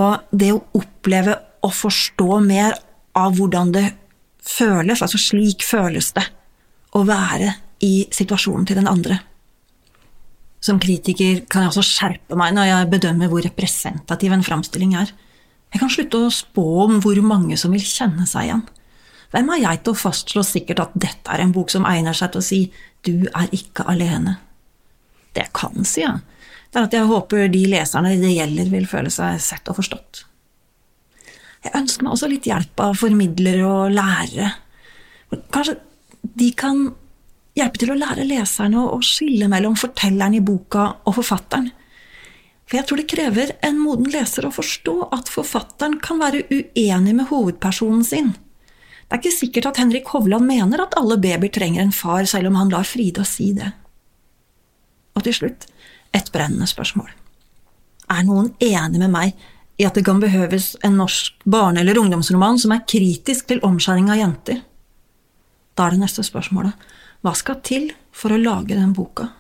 Og 0.01 0.31
det 0.31 0.53
å 0.55 0.63
oppleve 0.79 1.37
og 1.65 1.75
forstå 1.75 2.41
mer 2.45 2.77
av 3.17 3.37
hvordan 3.39 3.73
det 3.75 3.87
føles, 4.45 5.03
altså 5.03 5.21
slik 5.21 5.65
føles 5.67 6.13
det 6.17 6.25
å 6.95 7.03
være 7.07 7.55
i 7.85 8.07
situasjonen 8.15 8.67
til 8.69 8.79
den 8.81 8.91
andre. 8.91 9.19
Som 10.65 10.81
kritiker 10.81 11.43
kan 11.51 11.67
jeg 11.67 11.75
også 11.75 11.85
skjerpe 11.85 12.39
meg 12.41 12.55
når 12.57 12.71
jeg 12.71 12.91
bedømmer 12.95 13.29
hvor 13.29 13.45
representativ 13.45 14.33
en 14.33 14.47
framstilling 14.47 14.95
er. 14.97 15.13
Jeg 15.75 15.83
kan 15.83 15.93
slutte 15.93 16.23
å 16.25 16.33
spå 16.33 16.65
om 16.87 17.01
hvor 17.05 17.19
mange 17.27 17.59
som 17.61 17.75
vil 17.75 17.85
kjenne 17.85 18.25
seg 18.31 18.49
igjen. 18.49 18.65
Hvem 19.35 19.51
er 19.51 19.65
jeg 19.65 19.83
til 19.83 19.93
å 19.93 19.99
fastslå 19.99 20.45
sikkert 20.47 20.81
at 20.85 20.93
dette 20.95 21.33
er 21.35 21.43
en 21.43 21.53
bok 21.53 21.73
som 21.73 21.87
egner 21.91 22.15
seg 22.17 22.33
til 22.33 22.41
å 22.41 22.49
si 22.49 22.61
'du 23.05 23.27
er 23.35 23.49
ikke 23.53 23.85
alene'? 23.91 24.39
Det 25.35 25.43
jeg 25.43 25.53
kan 25.53 25.85
si, 25.85 26.01
ja, 26.01 26.21
det 26.71 26.79
er 26.79 26.87
at 26.87 26.95
jeg 26.95 27.11
håper 27.11 27.49
de 27.51 27.65
leserne 27.67 28.15
det 28.21 28.31
gjelder, 28.37 28.71
vil 28.71 28.87
føle 28.87 29.11
seg 29.11 29.41
sett 29.43 29.69
og 29.69 29.77
forstått. 29.81 30.25
Jeg 31.65 31.75
ønsker 31.75 32.05
meg 32.05 32.13
også 32.13 32.29
litt 32.31 32.47
hjelp 32.47 32.81
av 32.81 32.95
formidlere 32.95 33.67
og 33.67 33.91
lærere. 33.91 34.53
Kanskje 35.51 35.77
de 36.23 36.53
kan 36.53 36.95
hjelpe 37.55 37.81
til 37.81 37.93
å 37.95 37.99
lære 37.99 38.27
leserne 38.27 38.83
å 38.83 39.01
skille 39.05 39.49
mellom 39.51 39.77
fortelleren 39.79 40.37
i 40.39 40.43
boka 40.45 40.89
og 41.05 41.19
forfatteren. 41.21 41.71
For 42.65 42.79
jeg 42.79 42.89
tror 42.89 43.01
det 43.01 43.11
krever 43.13 43.53
en 43.67 43.81
moden 43.81 44.09
leser 44.13 44.47
å 44.49 44.55
forstå 44.55 44.95
at 45.15 45.31
forfatteren 45.31 45.99
kan 46.03 46.21
være 46.23 46.47
uenig 46.51 47.15
med 47.15 47.29
hovedpersonen 47.29 48.05
sin. 48.07 48.33
Det 49.05 49.19
er 49.19 49.21
ikke 49.21 49.37
sikkert 49.37 49.69
at 49.71 49.81
Henrik 49.83 50.09
Hovland 50.15 50.49
mener 50.49 50.81
at 50.83 50.97
alle 50.99 51.19
babyer 51.21 51.53
trenger 51.53 51.85
en 51.85 51.93
far, 51.93 52.25
selv 52.27 52.49
om 52.49 52.57
han 52.59 52.73
lar 52.73 52.89
Frida 52.89 53.25
si 53.29 53.53
det. 53.55 53.69
Og 55.15 55.27
til 55.27 55.37
slutt, 55.37 55.69
et 56.15 56.31
brennende 56.33 56.67
spørsmål. 56.67 57.11
Er 58.11 58.25
noen 58.27 58.55
enig 58.65 59.01
med 59.03 59.13
meg 59.13 59.45
i 59.79 59.85
at 59.87 59.97
det 59.99 60.05
kan 60.07 60.23
behøves 60.23 60.73
en 60.87 60.97
norsk 60.99 61.45
barne- 61.45 61.83
eller 61.85 61.99
ungdomsroman 62.01 62.59
som 62.59 62.73
er 62.73 62.87
kritisk 62.89 63.53
til 63.53 63.63
omskjæring 63.67 64.11
av 64.11 64.21
jenter? 64.23 64.63
Da 65.77 65.87
er 65.87 65.95
det 65.95 66.05
neste 66.07 66.25
spørsmålet 66.25 66.75
hva 67.25 67.33
skal 67.33 67.63
til 67.65 67.89
for 68.13 68.35
å 68.35 68.41
lage 68.41 68.77
den 68.77 68.93
boka? 68.93 69.31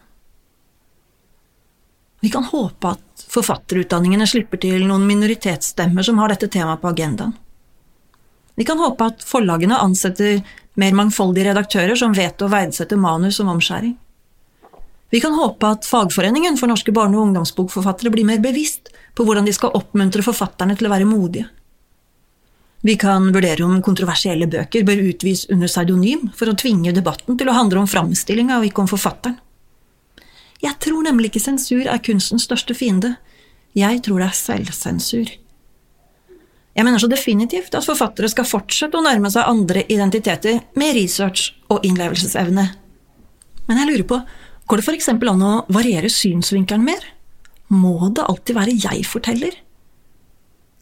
Vi 2.25 2.31
kan 2.33 2.47
håpe 2.49 2.95
at 2.95 3.25
forfatterutdanningene 3.29 4.25
slipper 4.25 4.57
til 4.63 4.87
noen 4.89 5.05
minoritetsstemmer 5.05 6.07
som 6.07 6.23
har 6.23 6.33
dette 6.33 6.49
temaet 6.49 6.81
på 6.81 6.89
agendaen. 6.95 7.35
Vi 8.57 8.65
kan 8.65 8.81
håpe 8.81 9.11
at 9.11 9.27
forlagene 9.29 9.77
ansetter 9.77 10.39
mer 10.81 10.97
mangfoldige 10.97 11.51
redaktører 11.51 11.99
som 11.99 12.15
vet 12.17 12.41
å 12.41 12.49
verdsette 12.49 12.97
manus 12.97 13.37
som 13.37 13.51
omskjæring. 13.53 13.99
Vi 15.13 15.21
kan 15.21 15.37
håpe 15.37 15.69
at 15.77 15.85
Fagforeningen 15.87 16.57
for 16.57 16.73
norske 16.73 16.95
barne- 16.95 17.19
og 17.19 17.29
ungdomsbokforfattere 17.29 18.11
blir 18.15 18.25
mer 18.27 18.41
bevisst 18.43 18.89
på 19.15 19.27
hvordan 19.27 19.45
de 19.45 19.53
skal 19.53 19.77
oppmuntre 19.77 20.25
forfatterne 20.25 20.79
til 20.79 20.89
å 20.89 20.95
være 20.95 21.11
modige. 21.11 21.51
Vi 22.85 22.99
kan 23.01 23.31
vurdere 23.33 23.65
om 23.65 23.79
kontroversielle 23.81 24.45
bøker 24.51 24.85
bør 24.85 25.01
utvis 25.09 25.47
under 25.49 25.71
pseudonym 25.71 26.27
for 26.37 26.51
å 26.51 26.57
tvinge 26.61 26.93
debatten 26.93 27.39
til 27.41 27.49
å 27.49 27.57
handle 27.57 27.81
om 27.81 27.89
framstillinga 27.89 28.59
og 28.59 28.67
ikke 28.69 28.85
om 28.85 28.91
forfatteren. 28.91 29.39
Jeg 30.61 30.77
tror 30.85 31.05
nemlig 31.05 31.31
ikke 31.31 31.43
sensur 31.47 31.89
er 31.89 32.03
kunstens 32.05 32.45
største 32.45 32.77
fiende. 32.77 33.15
Jeg 33.77 34.03
tror 34.05 34.21
det 34.21 34.29
er 34.29 34.37
selvsensur. 34.37 35.33
Jeg 36.75 36.85
mener 36.85 37.01
så 37.01 37.09
definitivt 37.09 37.75
at 37.79 37.87
forfattere 37.87 38.29
skal 38.29 38.49
fortsette 38.49 39.01
å 39.01 39.05
nærme 39.05 39.33
seg 39.33 39.49
andre 39.49 39.87
identiteter 39.89 40.61
med 40.77 40.97
research 40.99 41.53
og 41.73 41.85
innlevelsesevne. 41.89 42.69
Men 43.65 43.81
jeg 43.81 43.91
lurer 43.91 44.09
på, 44.13 44.21
går 44.69 44.81
det 44.81 44.87
f.eks. 44.89 45.13
an 45.15 45.45
å 45.49 45.55
variere 45.73 46.13
synsvinkelen 46.13 46.85
mer? 46.85 47.05
Må 47.73 48.11
det 48.13 48.29
alltid 48.29 48.59
være 48.61 48.77
jeg-forteller? 48.77 49.64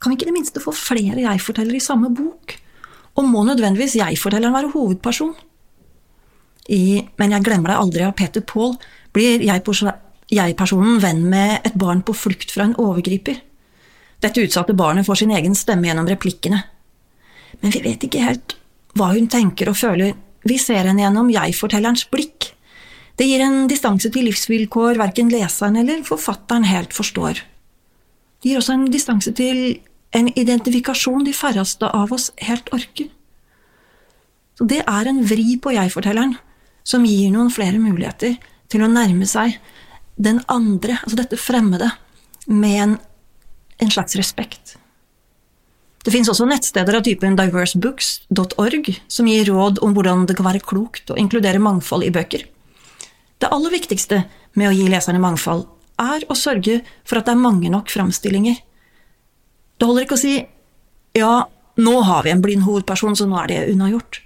Kan 0.03 0.11
vi 0.11 0.19
ikke 0.19 0.27
i 0.27 0.33
det 0.33 0.35
minste 0.35 0.63
få 0.63 0.75
flere 0.75 1.23
jeg-fortellere 1.23 1.79
i 1.79 1.85
samme 1.85 2.11
bok? 2.11 2.57
Og 3.15 3.29
må 3.29 3.45
nødvendigvis 3.47 3.95
jeg-fortelleren 4.01 4.57
være 4.57 4.73
hovedperson? 4.75 5.31
I 6.75 7.07
Men 7.19 7.35
jeg 7.37 7.45
glemmer 7.47 7.71
deg 7.71 7.79
aldri 7.79 8.05
av 8.07 8.17
Peter 8.19 8.43
Paul 8.43 8.75
blir 9.15 9.43
jeg-personen 9.47 10.99
venn 11.03 11.23
med 11.31 11.67
et 11.67 11.79
barn 11.79 12.03
på 12.03 12.15
flukt 12.17 12.51
fra 12.55 12.67
en 12.67 12.77
overgriper. 12.79 13.39
Dette 14.23 14.43
utsatte 14.43 14.75
barnet 14.75 15.07
får 15.07 15.23
sin 15.23 15.35
egen 15.35 15.55
stemme 15.59 15.89
gjennom 15.89 16.09
replikkene. 16.11 16.63
Men 17.61 17.75
vi 17.75 17.83
vet 17.85 18.07
ikke 18.07 18.23
helt 18.23 18.57
hva 18.99 19.13
hun 19.15 19.29
tenker 19.31 19.71
og 19.71 19.79
føler, 19.79 20.15
vi 20.43 20.59
ser 20.59 20.89
henne 20.89 21.03
gjennom 21.05 21.31
jeg-fortellerens 21.31 22.09
blikk. 22.11 22.51
Det 23.19 23.29
gir 23.29 23.43
en 23.45 23.69
distanse 23.71 24.11
til 24.11 24.27
livsvilkår 24.27 24.99
verken 24.99 25.31
leseren 25.31 25.79
eller 25.79 26.03
forfatteren 26.07 26.67
helt 26.67 26.95
forstår. 26.97 27.43
Det 28.43 28.51
gir 28.51 28.59
også 28.59 28.75
en 28.75 28.89
distanse 28.91 29.35
til 29.39 29.81
en 30.13 30.29
identifikasjon 30.39 31.25
de 31.25 31.33
færreste 31.37 31.89
av 31.89 32.13
oss 32.13 32.31
helt 32.45 32.69
orker. 32.75 33.09
Så 34.59 34.69
det 34.69 34.83
er 34.85 35.09
en 35.09 35.23
vri 35.27 35.57
på 35.61 35.73
jeg-fortelleren 35.75 36.37
som 36.85 37.07
gir 37.07 37.31
noen 37.33 37.51
flere 37.53 37.81
muligheter 37.81 38.37
til 38.73 38.85
å 38.85 38.91
nærme 38.91 39.27
seg 39.29 39.57
den 40.23 40.43
andre, 40.53 40.99
altså 41.01 41.19
dette 41.23 41.41
fremmede, 41.41 41.89
med 42.47 42.79
en, 42.83 42.95
en 43.81 43.93
slags 43.93 44.17
respekt. 44.19 44.77
Det 46.03 46.11
finnes 46.11 46.29
også 46.29 46.49
nettsteder 46.51 46.99
av 46.99 47.05
typen 47.07 47.37
diversebooks.org 47.39 48.91
som 49.07 49.29
gir 49.31 49.47
råd 49.49 49.79
om 49.87 49.95
hvordan 49.95 50.27
det 50.27 50.37
kan 50.39 50.49
være 50.49 50.65
klokt 50.67 51.13
å 51.15 51.19
inkludere 51.21 51.63
mangfold 51.63 52.05
i 52.05 52.11
bøker. 52.15 52.45
Det 53.39 53.51
aller 53.51 53.73
viktigste 53.75 54.25
med 54.59 54.69
å 54.69 54.75
gi 54.75 54.89
leserne 54.91 55.23
mangfold 55.23 55.65
er 56.03 56.27
å 56.27 56.37
sørge 56.39 56.81
for 57.07 57.21
at 57.21 57.29
det 57.29 57.37
er 57.37 57.45
mange 57.45 57.71
nok 57.71 57.91
framstillinger 57.93 58.59
det 59.83 59.89
holder 59.89 60.05
ikke 60.07 60.15
å 60.15 60.21
si 60.23 60.37
ja, 61.19 61.33
nå 61.83 61.95
har 62.07 62.23
vi 62.23 62.31
en 62.31 62.43
blind 62.45 62.63
hovedperson, 62.63 63.17
så 63.19 63.27
nå 63.27 63.41
er 63.43 63.51
det 63.51 63.65
unnagjort. 63.73 64.21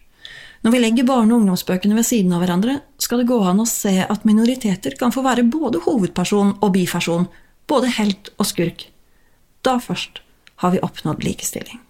Når 0.67 0.75
vi 0.75 0.83
legger 0.83 1.09
barne- 1.09 1.33
og 1.33 1.41
ungdomsbøkene 1.41 1.97
ved 1.97 2.05
siden 2.05 2.35
av 2.37 2.43
hverandre, 2.45 2.75
skal 3.01 3.23
det 3.23 3.29
gå 3.31 3.39
an 3.41 3.63
å 3.65 3.67
se 3.71 3.95
at 4.05 4.29
minoriteter 4.29 4.99
kan 5.01 5.15
få 5.15 5.25
være 5.25 5.47
både 5.49 5.81
hovedperson 5.87 6.59
og 6.61 6.73
biperson, 6.77 7.25
både 7.67 7.95
helt 7.97 8.29
og 8.37 8.51
skurk. 8.51 8.85
Da 9.65 9.79
først 9.81 10.21
har 10.61 10.77
vi 10.77 10.83
oppnådd 10.85 11.25
likestilling. 11.25 11.81